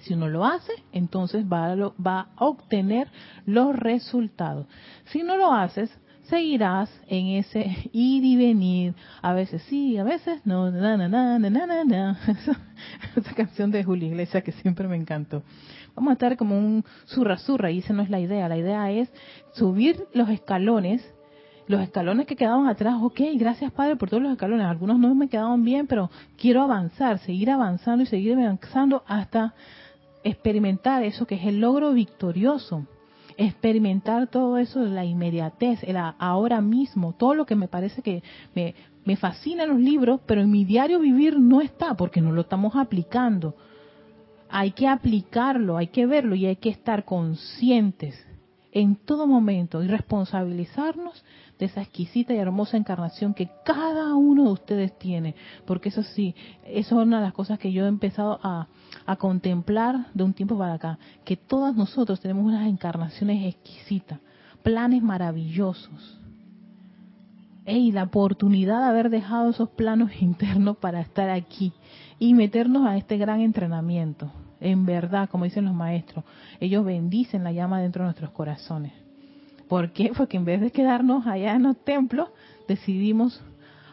[0.00, 3.08] Si uno lo hace, entonces va a, obtener
[3.46, 4.66] los resultados.
[5.06, 5.90] Si no lo haces,
[6.22, 7.60] seguirás en ese
[7.92, 8.94] ir y venir.
[9.22, 10.70] A veces sí, a veces no.
[10.70, 12.18] Na, na, na, na, na,
[13.16, 15.42] Esa canción de Julio Iglesias que siempre me encantó.
[15.94, 18.48] Vamos a estar como un zurra zurra y esa no es la idea.
[18.48, 19.12] La idea es
[19.52, 21.02] subir los escalones
[21.70, 25.28] los escalones que quedaban atrás, ok, gracias Padre por todos los escalones, algunos no me
[25.28, 29.54] quedaban bien, pero quiero avanzar, seguir avanzando y seguir avanzando hasta
[30.24, 32.86] experimentar eso que es el logro victorioso,
[33.36, 38.22] experimentar todo eso de la inmediatez, el ahora mismo, todo lo que me parece que
[38.54, 42.32] me, me fascina en los libros, pero en mi diario vivir no está porque no
[42.32, 43.56] lo estamos aplicando.
[44.48, 48.26] Hay que aplicarlo, hay que verlo y hay que estar conscientes
[48.72, 51.24] en todo momento y responsabilizarnos
[51.60, 55.36] de esa exquisita y hermosa encarnación que cada uno de ustedes tiene.
[55.66, 56.34] Porque eso sí,
[56.64, 58.66] eso es una de las cosas que yo he empezado a,
[59.06, 64.18] a contemplar de un tiempo para acá, que todas nosotros tenemos unas encarnaciones exquisitas,
[64.62, 66.18] planes maravillosos.
[67.66, 71.72] Y la oportunidad de haber dejado esos planos internos para estar aquí
[72.18, 74.32] y meternos a este gran entrenamiento.
[74.60, 76.24] En verdad, como dicen los maestros,
[76.58, 78.92] ellos bendicen la llama dentro de nuestros corazones.
[79.70, 80.10] ¿Por qué?
[80.16, 82.28] Porque en vez de quedarnos allá en los templos,
[82.66, 83.40] decidimos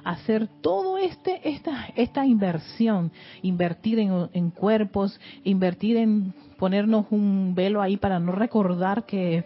[0.03, 3.11] hacer todo este esta esta inversión,
[3.43, 9.45] invertir en, en, cuerpos, invertir en ponernos un velo ahí para no recordar que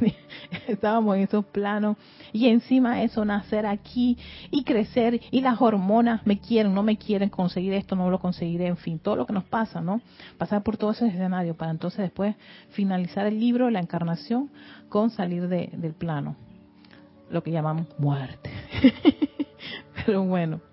[0.68, 1.96] estábamos en esos planos
[2.32, 4.18] y encima eso nacer aquí
[4.50, 8.66] y crecer y las hormonas me quieren, no me quieren conseguir esto, no lo conseguiré,
[8.66, 10.00] en fin, todo lo que nos pasa, ¿no?
[10.38, 12.36] Pasar por todo ese escenario para entonces después
[12.70, 14.50] finalizar el libro, la encarnación,
[14.88, 16.36] con salir de, del plano,
[17.30, 18.50] lo que llamamos muerte.
[20.06, 20.69] Pero bueno.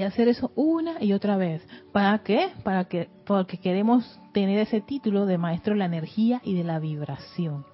[0.00, 1.62] Y hacer eso una y otra vez.
[1.92, 2.48] ¿Para qué?
[2.64, 6.78] Para que, porque queremos tener ese título de maestro de la energía y de la
[6.78, 7.66] vibración.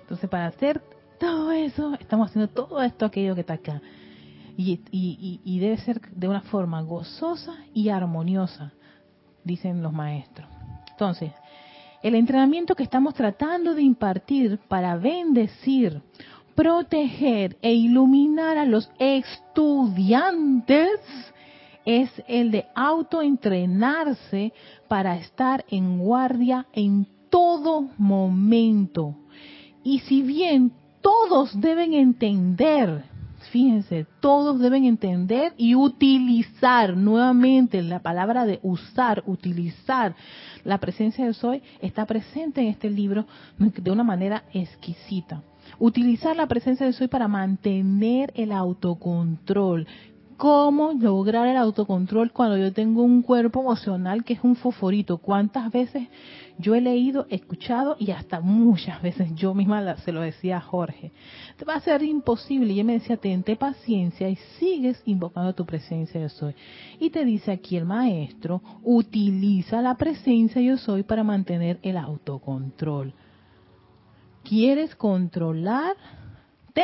[0.00, 0.82] Entonces, para hacer
[1.20, 3.80] todo eso, estamos haciendo todo esto, aquello que está acá.
[4.56, 8.72] Y, y, y debe ser de una forma gozosa y armoniosa,
[9.44, 10.48] dicen los maestros.
[10.90, 11.30] Entonces,
[12.02, 16.02] el entrenamiento que estamos tratando de impartir para bendecir
[16.60, 20.90] proteger e iluminar a los estudiantes
[21.86, 24.52] es el de autoentrenarse
[24.86, 29.16] para estar en guardia en todo momento.
[29.82, 33.04] Y si bien todos deben entender,
[33.50, 40.14] fíjense, todos deben entender y utilizar nuevamente la palabra de usar, utilizar
[40.64, 43.24] la presencia de Soy está presente en este libro
[43.56, 45.40] de una manera exquisita.
[45.78, 49.86] Utilizar la presencia de soy para mantener el autocontrol.
[50.40, 55.18] ¿Cómo lograr el autocontrol cuando yo tengo un cuerpo emocional que es un foforito?
[55.18, 56.08] ¿Cuántas veces
[56.56, 61.12] yo he leído, escuchado y hasta muchas veces yo misma se lo decía a Jorge?
[61.58, 62.72] Te va a ser imposible.
[62.72, 66.54] Y él me decía, tente paciencia y sigues invocando tu presencia yo soy.
[66.98, 73.12] Y te dice aquí el maestro, utiliza la presencia yo soy para mantener el autocontrol
[74.50, 76.82] quieres controlarte,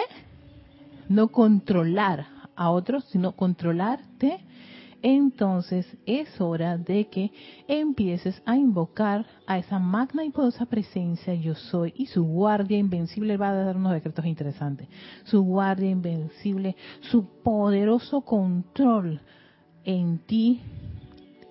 [1.09, 4.39] no controlar a otros, sino controlarte,
[5.03, 7.33] entonces es hora de que
[7.67, 13.37] empieces a invocar a esa magna y poderosa presencia yo soy y su guardia invencible
[13.37, 14.87] va a dar unos decretos interesantes.
[15.25, 19.21] Su guardia invencible, su poderoso control
[19.85, 20.61] en ti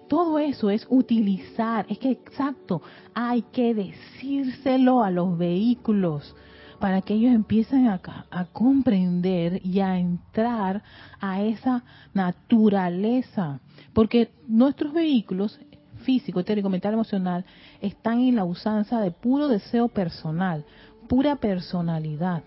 [0.08, 2.82] todo eso es utilizar, es que exacto,
[3.14, 6.36] hay que decírselo a los vehículos
[6.80, 10.84] para que ellos empiecen a, a comprender y a entrar
[11.20, 11.84] a esa
[12.14, 13.60] naturaleza.
[13.93, 15.60] Porque nuestros vehículos
[16.03, 17.45] físico, etérico, mental, emocional,
[17.82, 20.66] están en la usanza de puro deseo personal,
[21.08, 22.43] pura personalidad.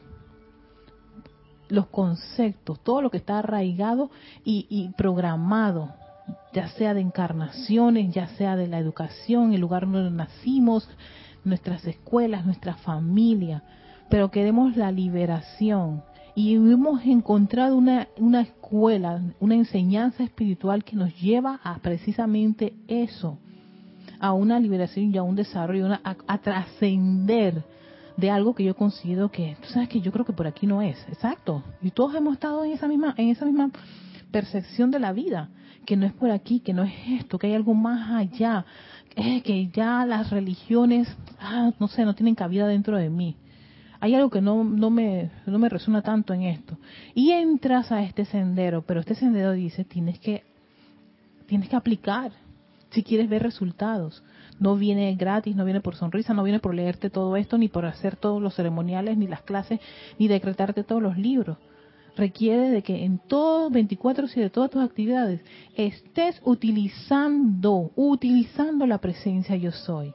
[1.68, 4.10] Los conceptos, todo lo que está arraigado
[4.44, 5.92] y, y programado
[6.58, 10.88] ya sea de encarnaciones, ya sea de la educación, el lugar donde nacimos,
[11.44, 13.62] nuestras escuelas, nuestra familia,
[14.10, 16.02] pero queremos la liberación.
[16.34, 23.38] Y hemos encontrado una, una escuela, una enseñanza espiritual que nos lleva a precisamente eso,
[24.18, 27.62] a una liberación y a un desarrollo, a, a trascender
[28.16, 30.82] de algo que yo considero que, tú sabes que yo creo que por aquí no
[30.82, 31.62] es, exacto.
[31.80, 33.70] Y todos hemos estado en esa misma, en esa misma
[34.32, 35.50] percepción de la vida
[35.88, 38.66] que no es por aquí, que no es esto, que hay algo más allá,
[39.16, 41.08] que ya las religiones,
[41.40, 43.36] ah, no sé, no tienen cabida dentro de mí.
[43.98, 46.76] Hay algo que no, no, me, no me resuena tanto en esto.
[47.14, 50.44] Y entras a este sendero, pero este sendero dice, tienes que,
[51.46, 52.32] tienes que aplicar
[52.90, 54.22] si quieres ver resultados.
[54.60, 57.86] No viene gratis, no viene por sonrisa, no viene por leerte todo esto, ni por
[57.86, 59.80] hacer todos los ceremoniales, ni las clases,
[60.18, 61.56] ni decretarte todos los libros
[62.18, 65.40] requiere de que en todos 24 y de todas tus actividades
[65.74, 70.12] estés utilizando, utilizando la presencia yo soy.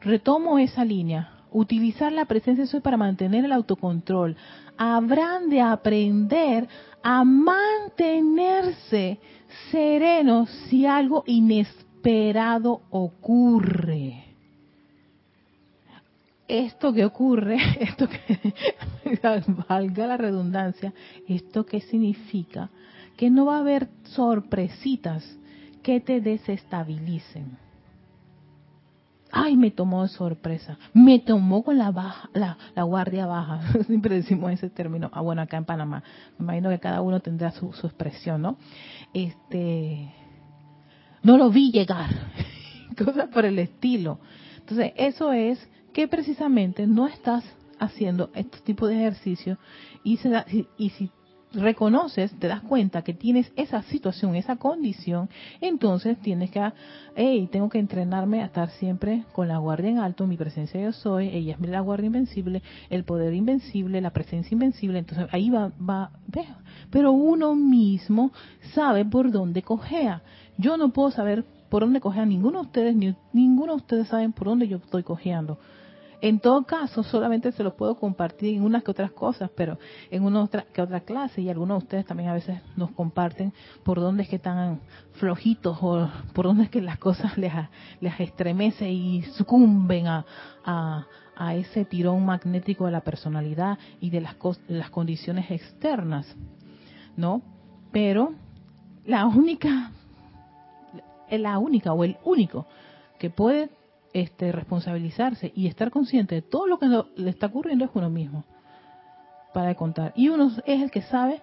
[0.00, 1.34] Retomo esa línea.
[1.52, 4.36] Utilizar la presencia yo soy para mantener el autocontrol.
[4.78, 6.68] Habrán de aprender
[7.02, 9.18] a mantenerse
[9.72, 14.29] serenos si algo inesperado ocurre.
[16.50, 18.54] Esto que ocurre, esto que
[19.68, 20.92] valga la redundancia,
[21.28, 22.70] esto que significa
[23.16, 25.24] que no va a haber sorpresitas
[25.84, 27.56] que te desestabilicen.
[29.30, 34.70] Ay, me tomó sorpresa, me tomó con la baja, la, guardia baja, siempre decimos ese
[34.70, 36.02] término, ah bueno, acá en Panamá,
[36.36, 38.56] me imagino que cada uno tendrá su, su expresión, ¿no?
[39.14, 40.12] Este,
[41.22, 42.10] no lo vi llegar,
[42.98, 44.18] cosas por el estilo.
[44.58, 47.44] Entonces, eso es que precisamente no estás
[47.78, 49.58] haciendo este tipo de ejercicio
[50.04, 51.10] y, se da, y si
[51.52, 55.28] reconoces, te das cuenta que tienes esa situación, esa condición,
[55.60, 56.72] entonces tienes que,
[57.16, 60.92] hey, tengo que entrenarme a estar siempre con la guardia en alto, mi presencia yo
[60.92, 65.72] soy, ella es la guardia invencible, el poder invencible, la presencia invencible, entonces ahí va,
[65.78, 66.12] va,
[66.90, 68.32] pero uno mismo
[68.74, 70.22] sabe por dónde cojea.
[70.56, 74.32] Yo no puedo saber por dónde cojea ninguno de ustedes, ni ninguno de ustedes saben
[74.32, 75.58] por dónde yo estoy cojeando
[76.22, 79.78] en todo caso, solamente se los puedo compartir en unas que otras cosas, pero
[80.10, 83.52] en una otra, que otra clase, y algunos de ustedes también a veces nos comparten
[83.84, 84.80] por dónde es que están
[85.12, 87.52] flojitos o por dónde es que las cosas les,
[88.00, 90.26] les estremece y sucumben a,
[90.64, 91.06] a,
[91.54, 94.36] ese tirón magnético de la personalidad y de las,
[94.68, 96.36] las condiciones externas,
[97.16, 97.40] ¿no?
[97.92, 98.34] Pero
[99.06, 99.90] la única,
[101.30, 102.66] la única o el único
[103.18, 103.70] que puede
[104.12, 106.86] este, responsabilizarse y estar consciente de todo lo que
[107.16, 108.44] le está ocurriendo es uno mismo
[109.52, 110.12] para contar.
[110.16, 111.40] Y uno es el que sabe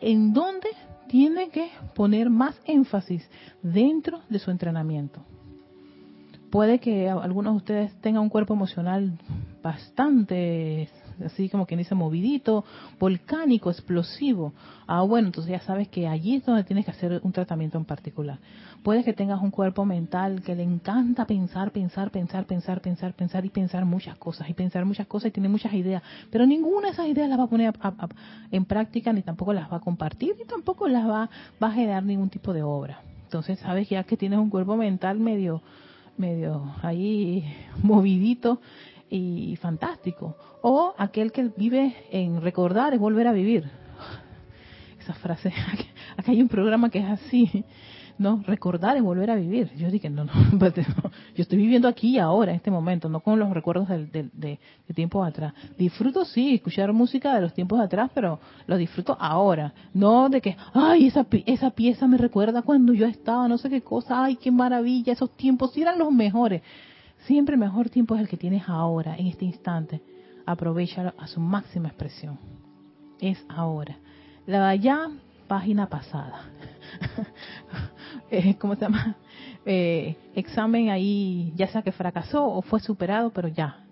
[0.00, 0.68] en dónde
[1.08, 3.28] tiene que poner más énfasis
[3.62, 5.24] dentro de su entrenamiento.
[6.50, 9.18] Puede que algunos de ustedes tengan un cuerpo emocional
[9.62, 10.88] bastante
[11.24, 12.64] así como quien dice movidito,
[12.98, 14.52] volcánico, explosivo.
[14.86, 17.84] Ah, bueno, entonces ya sabes que allí es donde tienes que hacer un tratamiento en
[17.84, 18.38] particular.
[18.82, 23.44] Puedes que tengas un cuerpo mental que le encanta pensar, pensar, pensar, pensar, pensar, pensar
[23.44, 26.92] y pensar muchas cosas y pensar muchas cosas y tiene muchas ideas, pero ninguna de
[26.92, 27.74] esas ideas las va a poner
[28.50, 31.28] en práctica ni tampoco las va a compartir ni tampoco las va,
[31.62, 33.00] va a generar ningún tipo de obra.
[33.24, 35.62] Entonces sabes ya que tienes un cuerpo mental medio
[36.16, 37.44] medio ahí
[37.82, 38.60] movidito
[39.10, 40.36] y fantástico.
[40.62, 43.70] O aquel que vive en recordar es volver a vivir.
[45.00, 45.52] Esa frase,
[46.16, 47.64] acá hay un programa que es así,
[48.18, 48.42] ¿no?
[48.46, 49.70] Recordar es volver a vivir.
[49.76, 53.20] Yo dije, no, no, no, yo estoy viviendo aquí y ahora, en este momento, no
[53.20, 55.54] con los recuerdos de, de, de, tiempos atrás.
[55.78, 59.72] Disfruto, sí, escuchar música de los tiempos atrás, pero lo disfruto ahora.
[59.94, 63.80] No de que, ay, esa, esa pieza me recuerda cuando yo estaba, no sé qué
[63.80, 66.62] cosa, ay, qué maravilla, esos tiempos eran los mejores.
[67.26, 70.00] Siempre el mejor tiempo es el que tienes ahora, en este instante.
[70.46, 72.38] Aprovechalo a su máxima expresión.
[73.20, 73.98] Es ahora.
[74.46, 75.08] La de allá,
[75.46, 76.42] página pasada.
[78.30, 79.16] Eh, ¿Cómo se llama?
[79.64, 83.84] Eh, examen ahí, ya sea que fracasó o fue superado, pero ya.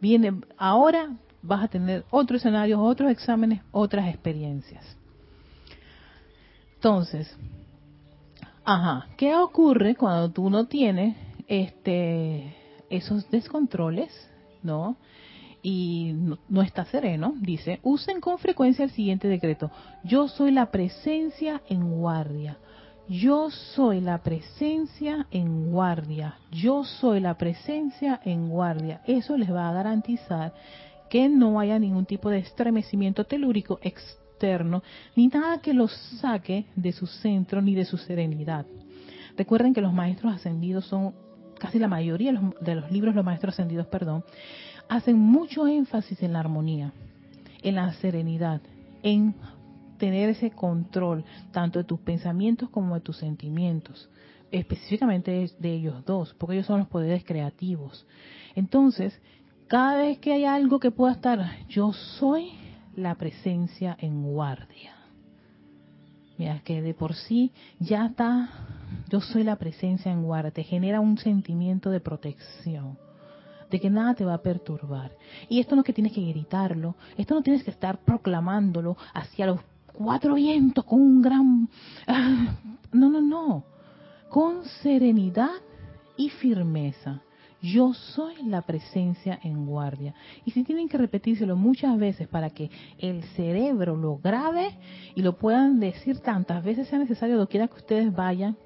[0.00, 4.84] Viene, ahora vas a tener otros escenarios, otros exámenes, otras experiencias.
[6.74, 7.36] Entonces,
[8.64, 11.16] ajá, ¿qué ocurre cuando tú no tienes
[11.46, 12.57] este
[12.90, 14.10] esos descontroles,
[14.62, 14.96] ¿no?
[15.62, 16.14] Y
[16.48, 19.70] no, está sereno, dice, usen con frecuencia el siguiente decreto.
[20.04, 22.58] Yo soy la presencia en guardia.
[23.08, 26.36] Yo soy la presencia en guardia.
[26.52, 29.00] Yo soy la presencia en guardia.
[29.06, 30.52] Eso les va a garantizar
[31.08, 34.82] que no haya ningún tipo de estremecimiento telúrico externo,
[35.16, 38.66] ni nada que los saque de su centro ni de su serenidad.
[39.36, 41.14] Recuerden que los maestros ascendidos son
[41.58, 44.24] casi la mayoría de los, libros, los maestros ascendidos, perdón,
[44.88, 46.92] hacen mucho énfasis en la armonía,
[47.62, 48.60] en la serenidad,
[49.02, 49.34] en
[49.98, 54.08] tener ese control tanto de tus pensamientos como de tus sentimientos,
[54.50, 58.06] específicamente de ellos dos, porque ellos son los poderes creativos.
[58.54, 59.20] Entonces,
[59.66, 62.52] cada vez que hay algo que pueda estar, yo soy
[62.96, 64.94] la presencia en guardia.
[66.38, 68.48] Mira, que de por sí ya está,
[69.08, 72.98] yo soy la presencia en guardia, te genera un sentimiento de protección,
[73.70, 75.12] de que nada te va a perturbar.
[75.48, 79.46] Y esto no es que tienes que gritarlo, esto no tienes que estar proclamándolo hacia
[79.46, 79.60] los
[79.92, 81.68] cuatro vientos con un gran...
[82.06, 82.56] Ah,
[82.92, 83.64] no, no, no,
[84.28, 85.50] con serenidad
[86.16, 87.22] y firmeza.
[87.60, 90.14] Yo soy la presencia en guardia.
[90.44, 94.78] Y si tienen que repetírselo muchas veces para que el cerebro lo grabe
[95.16, 98.56] y lo puedan decir tantas veces sea necesario, donde quiera que ustedes vayan,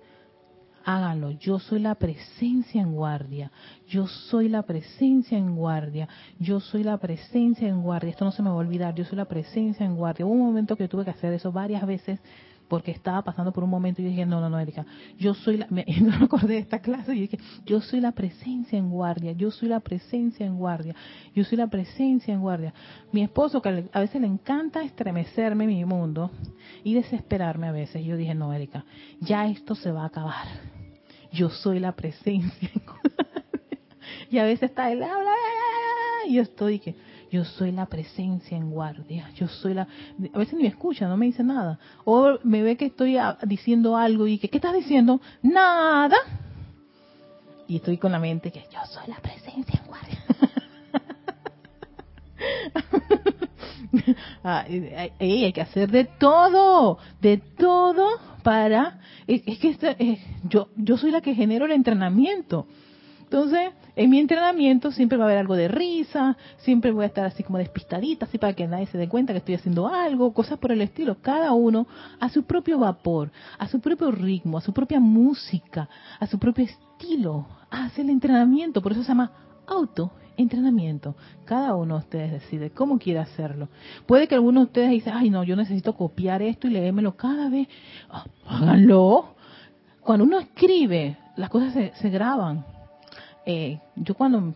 [0.84, 1.30] háganlo.
[1.32, 3.50] Yo soy la presencia en guardia.
[3.88, 6.08] Yo soy la presencia en guardia.
[6.38, 8.10] Yo soy la presencia en guardia.
[8.10, 8.94] Esto no se me va a olvidar.
[8.94, 10.26] Yo soy la presencia en guardia.
[10.26, 12.20] Hubo un momento que tuve que hacer eso varias veces
[12.72, 14.86] porque estaba pasando por un momento y dije, no, no, no, Erika,
[15.18, 18.78] yo soy la, me, no acordé de esta clase y dije, yo soy la presencia
[18.78, 20.94] en guardia, yo soy la presencia en guardia,
[21.34, 22.72] yo soy la presencia en guardia.
[23.12, 26.30] Mi esposo, que a veces le encanta estremecerme mi mundo
[26.82, 28.86] y desesperarme a veces, yo dije, no, Erika,
[29.20, 30.46] ya esto se va a acabar.
[31.30, 33.44] Yo soy la presencia en guardia.
[34.30, 35.30] Y a veces está él, habla,
[36.26, 36.94] y yo estoy que
[37.32, 39.88] yo soy la presencia en guardia, yo soy la...
[40.34, 41.78] A veces ni me escucha, no me dice nada.
[42.04, 43.16] O me ve que estoy
[43.46, 45.18] diciendo algo y que, ¿qué estás diciendo?
[45.40, 46.18] Nada.
[47.66, 50.18] Y estoy con la mente que yo soy la presencia en guardia.
[54.44, 54.66] ah,
[55.18, 58.08] hay, que hacer de todo, de todo
[58.42, 59.00] para...
[59.26, 62.66] Es, que yo, yo soy la que genero el entrenamiento.
[63.32, 67.24] Entonces, en mi entrenamiento siempre va a haber algo de risa, siempre voy a estar
[67.24, 70.58] así como despistadita, así para que nadie se dé cuenta que estoy haciendo algo, cosas
[70.58, 71.16] por el estilo.
[71.22, 71.86] Cada uno
[72.20, 75.88] a su propio vapor, a su propio ritmo, a su propia música,
[76.20, 77.46] a su propio estilo.
[77.70, 79.32] Hace el entrenamiento, por eso se llama
[79.66, 81.16] autoentrenamiento.
[81.46, 83.70] Cada uno de ustedes decide cómo quiere hacerlo.
[84.04, 87.48] Puede que alguno de ustedes dice, ay no, yo necesito copiar esto y leérmelo cada
[87.48, 87.66] vez.
[88.46, 89.36] Háganlo.
[90.02, 92.66] Cuando uno escribe, las cosas se, se graban
[93.47, 94.55] eh, yo cuando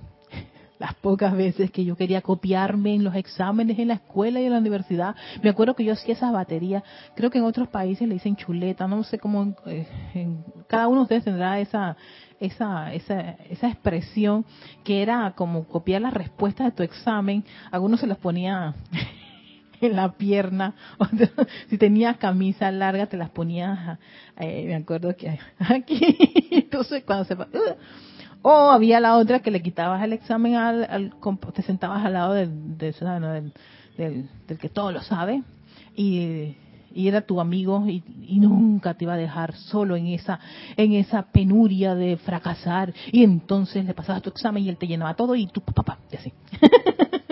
[0.79, 4.53] las pocas veces que yo quería copiarme en los exámenes en la escuela y en
[4.53, 6.83] la universidad, me acuerdo que yo hacía esas baterías,
[7.15, 11.01] creo que en otros países le dicen chuleta, no sé cómo, eh, en, cada uno
[11.01, 11.97] de ustedes tendrá esa,
[12.41, 14.45] esa, esa, esa expresión
[14.85, 18.75] que era como copiar las respuestas de tu examen, algunos se las ponía
[19.81, 20.75] en la pierna,
[21.69, 23.99] si tenías camisa larga te las ponías,
[24.37, 26.17] eh, me acuerdo que aquí,
[26.51, 27.37] entonces cuando se...
[28.43, 31.15] O había la otra que le quitabas el examen al,
[31.55, 32.95] te sentabas al lado del, del,
[33.97, 35.43] del, que todo lo sabe
[35.95, 36.55] y,
[36.95, 38.03] era tu amigo y,
[38.39, 40.41] nunca te iba a dejar solo en esa
[40.77, 42.95] en esa penuria de fracasar.
[43.13, 46.17] Y entonces le pasabas tu examen y él te llenaba todo y tú papá y
[46.17, 46.33] así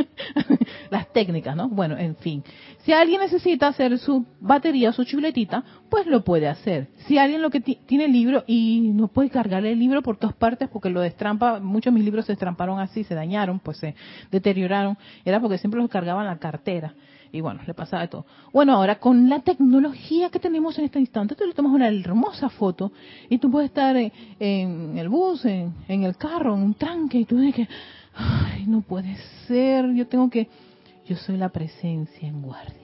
[0.95, 1.68] las técnicas, ¿no?
[1.68, 2.45] Bueno, en fin.
[2.84, 6.88] Si alguien necesita hacer su batería, su chuletita, pues lo puede hacer.
[7.07, 10.68] Si alguien lo que tiene libro y no puede cargar el libro por todas partes
[10.68, 13.95] porque lo destrampa, muchos de mis libros se destramparon así, se dañaron, pues se
[14.30, 16.95] deterioraron, era porque siempre los cargaba en la cartera.
[17.32, 18.26] Y bueno, le pasaba de todo.
[18.53, 22.49] Bueno, ahora con la tecnología que tenemos en este instante, tú le tomas una hermosa
[22.49, 22.92] foto
[23.28, 27.24] y tú puedes estar en, el bus, en, en, el carro, en un tranque y
[27.24, 27.66] tú dices,
[28.14, 29.16] ay, no puede
[29.49, 30.49] ser, yo tengo que
[31.07, 32.84] yo soy la presencia en guardia.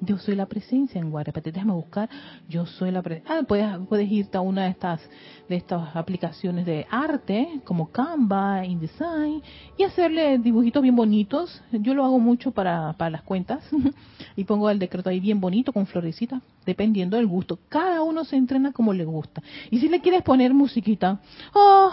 [0.00, 1.30] Yo soy la presencia en guardia.
[1.30, 2.08] Espérate, déjame buscar.
[2.48, 3.38] Yo soy la presencia.
[3.38, 5.00] Ah, puedes, puedes irte a una de estas
[5.48, 9.42] de estas aplicaciones de arte como Canva, InDesign
[9.76, 11.62] y hacerle dibujitos bien bonitos.
[11.72, 13.64] Yo lo hago mucho para, para las cuentas
[14.36, 17.58] y pongo el decreto ahí bien bonito con florecitas, dependiendo del gusto.
[17.68, 19.42] Cada uno se entrena como le gusta.
[19.70, 21.20] Y si le quieres poner musiquita,
[21.54, 21.90] ah,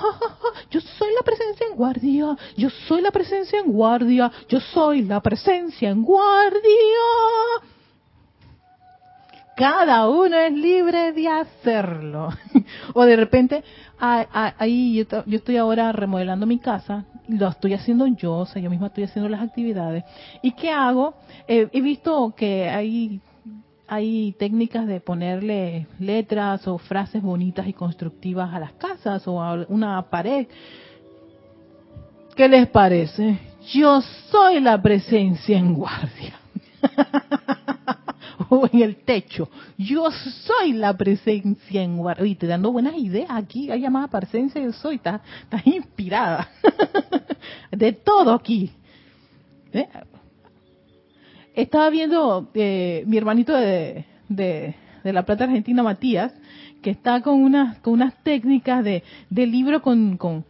[0.69, 5.21] yo soy la presencia en guardia, yo soy la presencia en guardia, yo soy la
[5.21, 6.61] presencia en guardia
[9.55, 12.29] cada uno es libre de hacerlo.
[12.93, 13.63] o de repente,
[13.99, 18.87] ahí yo, estoy ahora remodelando mi casa, lo estoy haciendo yo, o sea, yo misma
[18.87, 20.03] estoy haciendo las actividades.
[20.41, 21.15] ¿Y qué hago?
[21.47, 23.21] he visto que hay
[23.87, 29.65] hay técnicas de ponerle letras o frases bonitas y constructivas a las casas o a
[29.67, 30.47] una pared.
[32.35, 33.39] ¿Qué les parece?
[33.73, 36.39] Yo soy la presencia en guardia.
[38.49, 39.49] o en el techo.
[39.77, 42.25] Yo soy la presencia en guardia.
[42.25, 43.71] Y te dando buenas ideas aquí.
[43.71, 44.95] Hay llamada presencia, yo soy.
[44.95, 46.49] Estás está inspirada.
[47.71, 48.71] de todo aquí.
[49.73, 49.87] ¿Eh?
[51.53, 56.33] Estaba viendo eh, mi hermanito de, de, La Plata Argentina, Matías,
[56.81, 60.43] que está con unas, con unas técnicas de, de libro con, con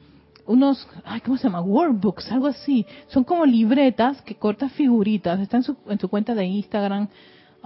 [0.48, 1.62] unos, ay, ¿cómo se llama?
[1.62, 2.86] Workbooks, algo así.
[3.08, 5.40] Son como libretas que cortas figuritas.
[5.40, 7.08] Está en su, en su cuenta de Instagram.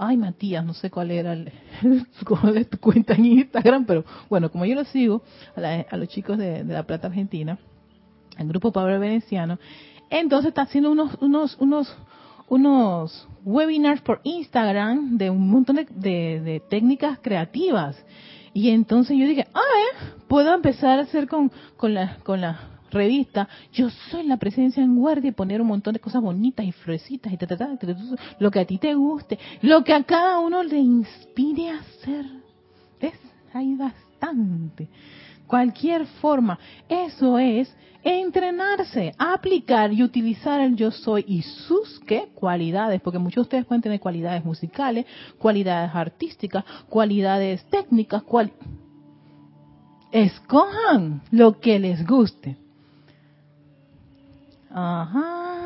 [0.02, 1.52] Ay, Matías, no sé cuál era el,
[2.70, 5.20] tu cuenta en Instagram, pero bueno, como yo lo sigo
[5.54, 7.58] a, los chicos de, La Plata Argentina,
[8.38, 9.58] el grupo Pablo Veneciano,
[10.08, 11.94] entonces está haciendo unos, unos, unos,
[12.48, 18.02] unos webinars por Instagram de un montón de, de, técnicas creativas.
[18.54, 20.06] Y entonces yo dije, ah, ¿eh?
[20.28, 22.58] puedo empezar a hacer con, con, la, con la
[22.90, 26.72] revista, yo soy la presencia en guardia y poner un montón de cosas bonitas y
[26.72, 27.78] fresitas y ta, ta, ta,
[28.38, 32.26] lo que a ti te guste, lo que a cada uno le inspire a hacer.
[33.00, 33.14] ¿Ves?
[33.52, 34.88] Hay bastante.
[35.46, 36.58] cualquier forma.
[36.88, 43.36] Eso es entrenarse, aplicar y utilizar el yo soy y sus qué cualidades, porque muchos
[43.36, 45.06] de ustedes pueden tener cualidades musicales,
[45.38, 48.52] cualidades artísticas, cualidades técnicas, cual...
[50.12, 52.56] escojan lo que les guste.
[54.70, 55.60] Ajá.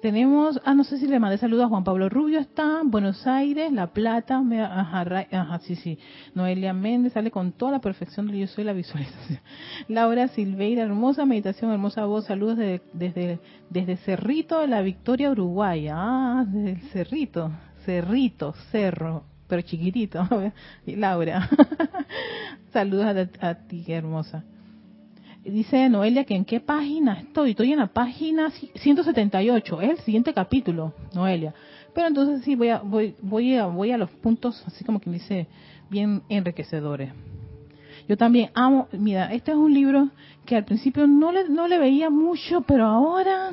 [0.00, 3.72] Tenemos, ah, no sé si le mandé saludos a Juan Pablo Rubio, está, Buenos Aires,
[3.72, 5.98] La Plata, ajá, sí, sí.
[6.34, 9.40] Noelia Méndez sale con toda la perfección de Yo Soy la visualización.
[9.88, 12.58] Laura Silveira, hermosa meditación, hermosa voz, saludos
[12.92, 15.88] desde, desde Cerrito de la Victoria, Uruguay.
[15.90, 17.50] Ah, desde el Cerrito,
[17.84, 20.28] Cerrito, Cerro, pero chiquitito.
[20.86, 21.48] Laura,
[22.72, 24.44] saludos a, a ti, hermosa
[25.50, 27.50] dice Noelia que en qué página estoy.
[27.50, 31.54] Estoy en la página 178, es el siguiente capítulo, Noelia.
[31.94, 35.10] Pero entonces sí voy a voy voy a voy a los puntos así como que
[35.10, 35.46] dice
[35.88, 37.12] bien enriquecedores.
[38.08, 40.10] Yo también amo, mira, este es un libro
[40.44, 43.52] que al principio no le no le veía mucho, pero ahora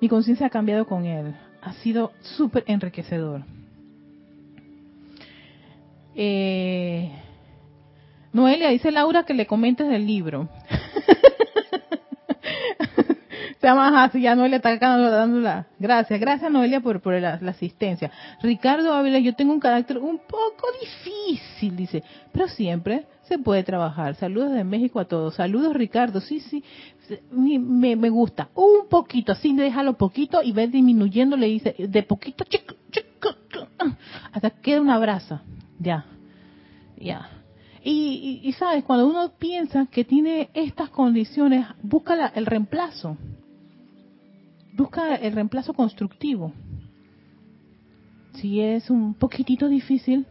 [0.00, 1.34] mi conciencia ha cambiado con él.
[1.60, 3.44] Ha sido súper enriquecedor.
[6.14, 7.10] Eh,
[8.32, 10.48] Noelia dice Laura que le comentes del libro.
[13.60, 16.18] Se llama así, ya Noelia está dando la gracias.
[16.18, 18.10] Gracias Noelia por, por la, asistencia.
[18.42, 24.16] Ricardo Ávila, yo tengo un carácter un poco difícil, dice, pero siempre se puede trabajar.
[24.16, 25.36] Saludos de México a todos.
[25.36, 26.64] Saludos Ricardo, sí, sí,
[27.30, 28.48] me, me gusta.
[28.56, 33.36] Un poquito, así déjalo poquito y ves disminuyendo, le dice, de poquito, chico, chico,
[34.32, 35.42] hasta que queda una brasa.
[35.78, 36.04] Ya,
[36.96, 37.41] ya.
[37.84, 43.16] Y, sabes, cuando uno piensa que tiene estas condiciones, busca el reemplazo.
[44.74, 46.52] Busca el reemplazo constructivo.
[48.34, 50.26] Si es un poquitito difícil,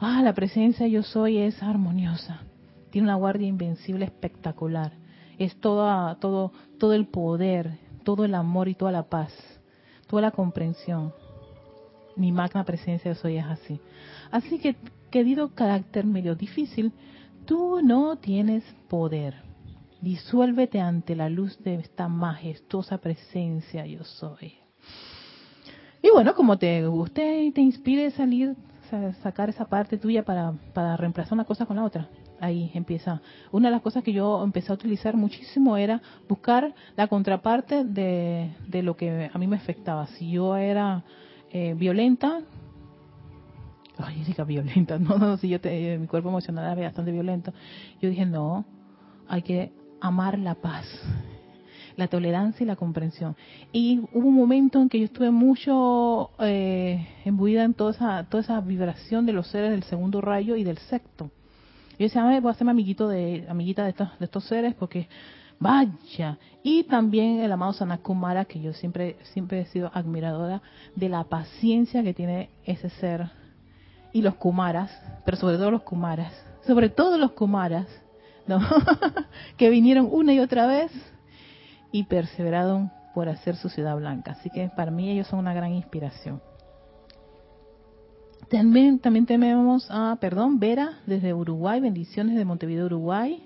[0.00, 2.40] ah, la presencia yo soy es armoniosa.
[2.90, 4.92] Tiene una guardia invencible espectacular.
[5.38, 9.32] Es todo, todo, todo el poder, todo el amor y toda la paz,
[10.08, 11.12] toda la comprensión.
[12.16, 13.80] Mi magna presencia yo soy es así.
[14.30, 14.76] Así que
[15.16, 16.92] querido carácter medio difícil,
[17.46, 19.34] tú no tienes poder.
[20.02, 24.52] Disuélvete ante la luz de esta majestuosa presencia yo soy.
[26.02, 28.56] Y bueno, como te guste y te inspire salir,
[29.22, 33.22] sacar esa parte tuya para, para reemplazar una cosa con la otra, ahí empieza.
[33.52, 38.50] Una de las cosas que yo empecé a utilizar muchísimo era buscar la contraparte de,
[38.68, 40.08] de lo que a mí me afectaba.
[40.08, 41.04] Si yo era
[41.50, 42.42] eh, violenta,
[43.98, 45.58] ay, Erika, violenta, no, no, si yo
[45.98, 47.52] mi cuerpo emocional era bastante violento.
[48.00, 48.64] Yo dije, no,
[49.28, 50.86] hay que amar la paz,
[51.96, 53.36] la tolerancia y la comprensión.
[53.72, 58.42] Y hubo un momento en que yo estuve mucho eh, embuida en toda esa, toda
[58.42, 61.30] esa vibración de los seres del segundo rayo y del sexto.
[61.98, 65.08] Yo decía, voy a hacerme amiguito de, amiguita de estos, de estos seres porque
[65.58, 66.38] vaya.
[66.62, 70.60] Y también el amado Sanakumara, que yo siempre, siempre he sido admiradora
[70.94, 73.30] de la paciencia que tiene ese ser
[74.16, 74.90] y los kumaras,
[75.26, 76.32] pero sobre todo los kumaras,
[76.66, 77.86] sobre todo los kumaras,
[78.46, 78.60] ¿no?
[79.58, 80.90] que vinieron una y otra vez
[81.92, 84.32] y perseveraron por hacer su ciudad blanca.
[84.32, 86.40] Así que para mí ellos son una gran inspiración.
[88.48, 93.42] También, también tenemos a, perdón, Vera desde Uruguay, bendiciones de Montevideo, Uruguay.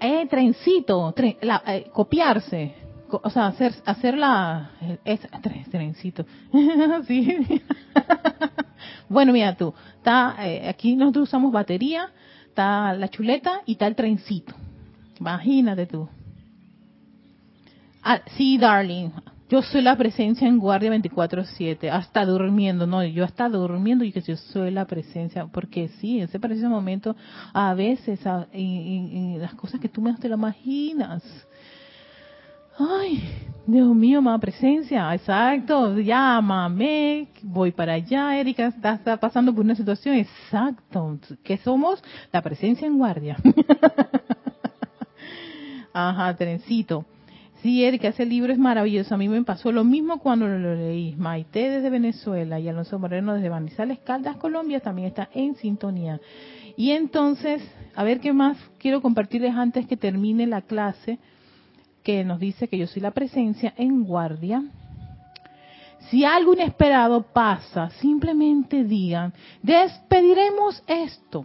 [0.00, 2.74] Eh, trencito, eh, copiarse,
[3.10, 4.70] o sea, hacer, hacer la,
[5.04, 5.20] es,
[5.70, 6.26] trencito,
[7.06, 7.60] sí.
[9.08, 12.10] bueno, mira tú, está, eh, aquí nosotros usamos batería,
[12.46, 14.54] está la chuleta y está el trencito.
[15.18, 16.08] Imagínate tú.
[18.02, 19.10] Ah, sí, darling,
[19.48, 24.20] yo soy la presencia en guardia 24/7, hasta durmiendo, no, yo hasta durmiendo y que
[24.20, 27.16] yo soy la presencia, porque sí, en ese preciso momento,
[27.54, 31.22] a veces, las cosas que tú menos te lo imaginas,
[32.78, 33.20] Ay,
[33.66, 40.14] Dios mío, más presencia, exacto, llámame, voy para allá, Erika está, pasando por una situación,
[40.14, 42.00] exacto, que somos
[42.32, 43.36] la presencia en guardia.
[45.92, 47.04] Ajá, trencito.
[47.60, 49.16] Sí, Erika, ese libro es maravilloso.
[49.16, 51.16] A mí me pasó lo mismo cuando lo leí.
[51.16, 56.20] Maite desde Venezuela y Alonso Moreno desde Manizales, Caldas, Colombia, también está en sintonía.
[56.76, 57.60] Y entonces,
[57.96, 61.18] a ver qué más quiero compartirles antes que termine la clase
[62.08, 64.64] que nos dice que yo soy la presencia en guardia.
[66.08, 71.44] Si algo inesperado pasa, simplemente digan, despediremos esto.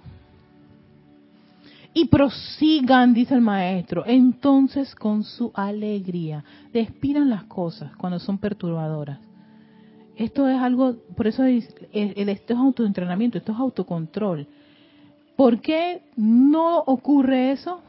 [1.93, 6.45] Y prosigan, dice el maestro, entonces con su alegría.
[6.71, 9.19] Despidan las cosas cuando son perturbadoras.
[10.15, 14.47] Esto es algo, por eso es, esto es autoentrenamiento, esto es autocontrol.
[15.35, 17.81] ¿Por qué no ocurre eso?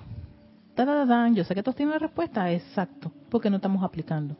[1.35, 4.37] Yo sé que todos tienen la respuesta, exacto, porque no estamos aplicando.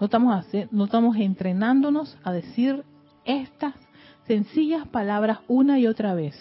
[0.00, 2.84] No estamos, no estamos entrenándonos a decir
[3.24, 3.74] estas
[4.26, 6.34] sencillas palabras una y otra vez.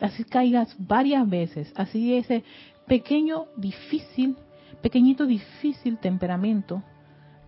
[0.00, 2.44] Así caigas varias veces, así ese
[2.86, 4.36] pequeño, difícil,
[4.80, 6.82] pequeñito, difícil temperamento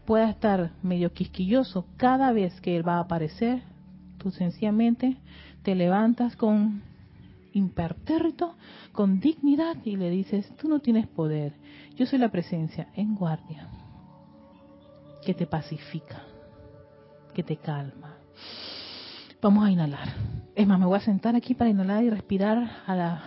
[0.05, 3.63] pueda estar medio quisquilloso cada vez que él va a aparecer,
[4.19, 5.17] tú sencillamente
[5.63, 6.83] te levantas con
[7.57, 8.55] impertérrito,
[8.93, 11.55] con dignidad y le dices, tú no tienes poder,
[11.97, 13.69] yo soy la presencia en guardia,
[15.25, 16.23] que te pacifica,
[17.35, 18.19] que te calma.
[19.41, 20.09] Vamos a inhalar.
[20.55, 23.23] Es más, me voy a sentar aquí para inhalar y respirar a la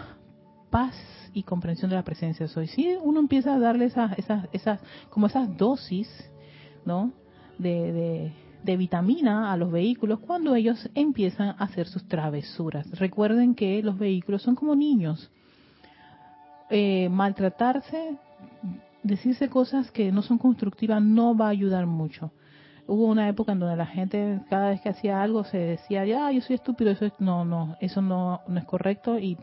[0.69, 0.95] paz
[1.33, 2.67] y comprensión de la presencia soy.
[2.67, 6.07] Si uno empieza a darle esas, esas, esas, como esas dosis,
[6.85, 7.11] ¿no?
[7.57, 8.33] De, de,
[8.63, 12.89] vitamina a los vehículos cuando ellos empiezan a hacer sus travesuras.
[12.99, 15.31] Recuerden que los vehículos son como niños.
[16.69, 18.17] Eh, maltratarse,
[19.01, 22.31] decirse cosas que no son constructivas no va a ayudar mucho.
[22.85, 26.31] Hubo una época en donde la gente cada vez que hacía algo se decía, ya,
[26.31, 29.37] yo soy estúpido, eso no, no, eso no, no es correcto y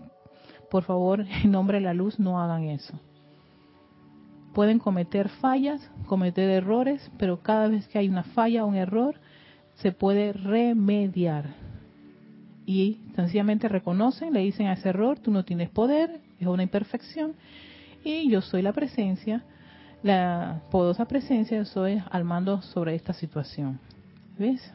[0.71, 2.99] por favor, en nombre de la luz, no hagan eso.
[4.57, 9.17] Pueden cometer fallas, cometer errores, pero cada vez que hay una falla o un error,
[9.75, 11.45] se puede remediar.
[12.65, 17.35] Y sencillamente reconocen, le dicen a ese error, tú no tienes poder, es una imperfección,
[18.03, 19.45] y yo soy la presencia,
[20.03, 23.79] la poderosa presencia, yo soy al mando sobre esta situación.
[24.39, 24.73] ¿Ves?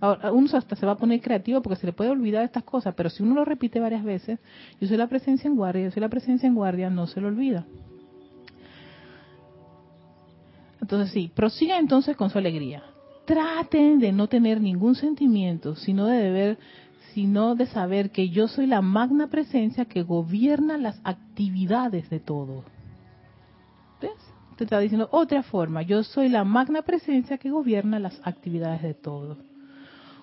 [0.00, 2.92] Ahora, uno hasta se va a poner creativo porque se le puede olvidar estas cosas,
[2.94, 4.38] pero si uno lo repite varias veces,
[4.82, 7.28] yo soy la presencia en guardia, yo soy la presencia en guardia, no se lo
[7.28, 7.64] olvida.
[10.82, 12.82] Entonces sí, prosigan entonces con su alegría.
[13.24, 16.58] Traten de no tener ningún sentimiento, sino de ver,
[17.14, 22.64] sino de saber que yo soy la magna presencia que gobierna las actividades de todo.
[24.00, 24.10] ¿Ves?
[24.56, 28.94] Te está diciendo otra forma, yo soy la magna presencia que gobierna las actividades de
[28.94, 29.38] todo.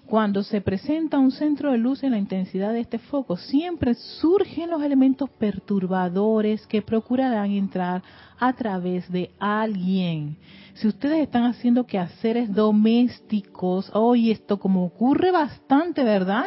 [0.09, 4.71] Cuando se presenta un centro de luz en la intensidad de este foco, siempre surgen
[4.71, 8.01] los elementos perturbadores que procurarán entrar
[8.39, 10.35] a través de alguien.
[10.73, 16.45] Si ustedes están haciendo quehaceres domésticos, hoy esto como ocurre bastante, ¿verdad?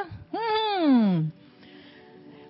[0.84, 1.30] Mm.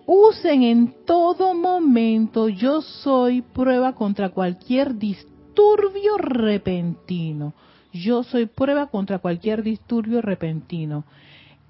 [0.07, 7.53] Usen en todo momento, yo soy prueba contra cualquier disturbio repentino
[7.93, 11.05] yo soy prueba contra cualquier disturbio repentino.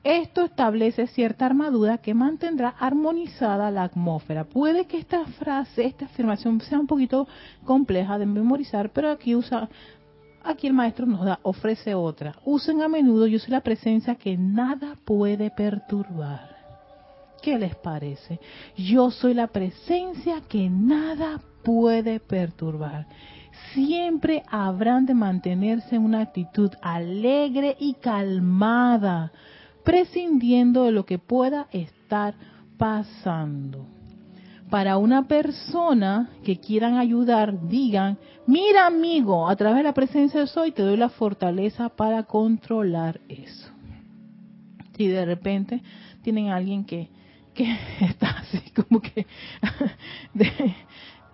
[0.05, 4.45] Esto establece cierta armadura que mantendrá armonizada la atmósfera.
[4.45, 7.29] Puede que esta frase, esta afirmación sea un poquito
[7.65, 9.69] compleja de memorizar, pero aquí usa,
[10.43, 12.35] aquí el maestro nos da, ofrece otra.
[12.45, 16.51] Usen a menudo, yo soy la presencia que nada puede perturbar.
[17.41, 18.41] ¿Qué les parece?
[18.77, 23.07] Yo soy la presencia que nada puede perturbar
[23.75, 29.33] siempre habrán de mantenerse en una actitud alegre y calmada,
[29.85, 32.35] prescindiendo de lo que pueda estar
[32.79, 33.87] pasando.
[34.71, 40.47] Para una persona que quieran ayudar, digan, mira amigo, a través de la presencia de
[40.47, 43.71] soy te doy la fortaleza para controlar eso.
[44.97, 45.83] Si de repente
[46.23, 47.11] tienen a alguien que,
[47.53, 49.27] que está así como que
[50.35, 50.75] de,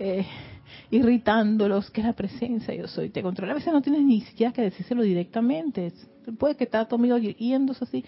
[0.00, 0.26] eh,
[0.90, 3.52] irritándolos, que la presencia yo soy, te controla.
[3.52, 5.92] A veces no tienes ni siquiera que decírselo directamente.
[6.38, 8.04] Puede que está tu amigo yéndose así,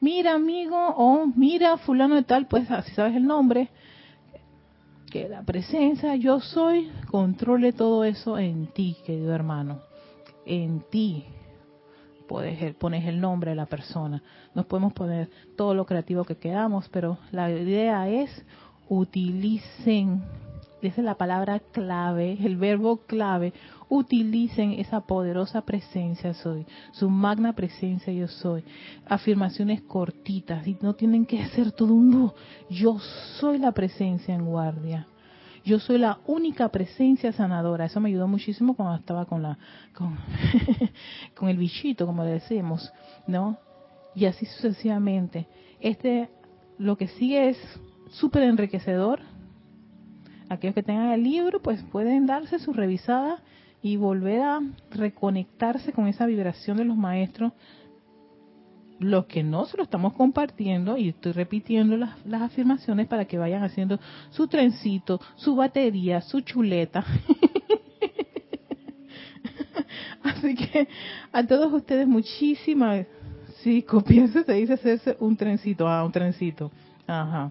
[0.00, 3.70] mira amigo, o mira fulano de tal, pues así sabes el nombre,
[5.10, 9.80] que la presencia yo soy controle todo eso en ti, querido hermano,
[10.46, 11.24] en ti.
[12.28, 14.22] Puedes, pones el nombre de la persona.
[14.54, 18.30] Nos podemos poner todo lo creativo que queramos, pero la idea es
[18.88, 20.22] utilicen
[20.88, 23.52] esa es la palabra clave, el verbo clave,
[23.88, 28.64] utilicen esa poderosa presencia soy, su magna presencia yo soy.
[29.06, 32.32] Afirmaciones cortitas y no tienen que ser todo un
[32.70, 32.98] yo
[33.38, 35.06] soy la presencia en guardia.
[35.64, 37.84] Yo soy la única presencia sanadora.
[37.84, 39.56] Eso me ayudó muchísimo cuando estaba con la
[39.94, 40.18] con,
[41.36, 42.92] con el bichito, como le decimos,
[43.28, 43.58] ¿no?
[44.14, 45.46] Y así sucesivamente.
[45.80, 46.28] Este
[46.78, 47.58] lo que sigue es
[48.10, 49.20] súper enriquecedor
[50.52, 53.42] aquellos que tengan el libro, pues pueden darse su revisada
[53.82, 57.52] y volver a reconectarse con esa vibración de los maestros.
[58.98, 63.38] Los que no se lo estamos compartiendo, y estoy repitiendo las, las afirmaciones para que
[63.38, 63.98] vayan haciendo
[64.30, 67.04] su trencito, su batería, su chuleta.
[70.22, 70.86] Así que
[71.32, 73.06] a todos ustedes muchísimas,
[73.62, 76.70] sí, copiense se dice hacerse un trencito, ah, un trencito,
[77.08, 77.50] ajá.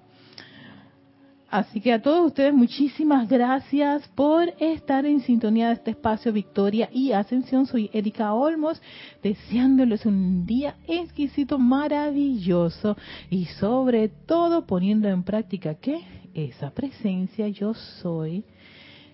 [1.52, 6.88] Así que a todos ustedes muchísimas gracias por estar en sintonía de este espacio Victoria
[6.94, 7.66] y Ascensión.
[7.66, 8.82] Soy Erika Olmos,
[9.22, 12.96] deseándoles un día exquisito, maravilloso
[13.30, 16.00] y sobre todo poniendo en práctica que
[16.34, 18.46] esa presencia yo soy,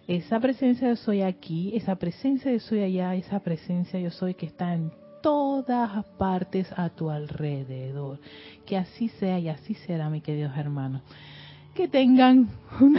[0.08, 4.46] esa presencia yo soy aquí, esa presencia yo soy allá, esa presencia yo soy que
[4.46, 4.92] está en
[5.24, 8.20] todas partes a tu alrededor.
[8.64, 11.02] Que así sea y así será, mi queridos hermanos
[11.78, 12.50] que tengan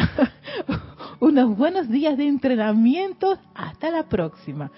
[1.21, 3.37] unos buenos días de entrenamiento.
[3.53, 4.71] Hasta la próxima.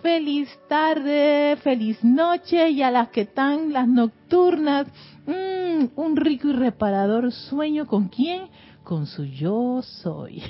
[0.00, 4.86] Feliz tarde, feliz noche y a las que están las nocturnas,
[5.26, 8.42] mmm, un rico y reparador sueño con quién?
[8.84, 10.40] Con su yo soy.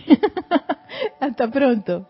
[1.21, 2.07] Hasta pronto.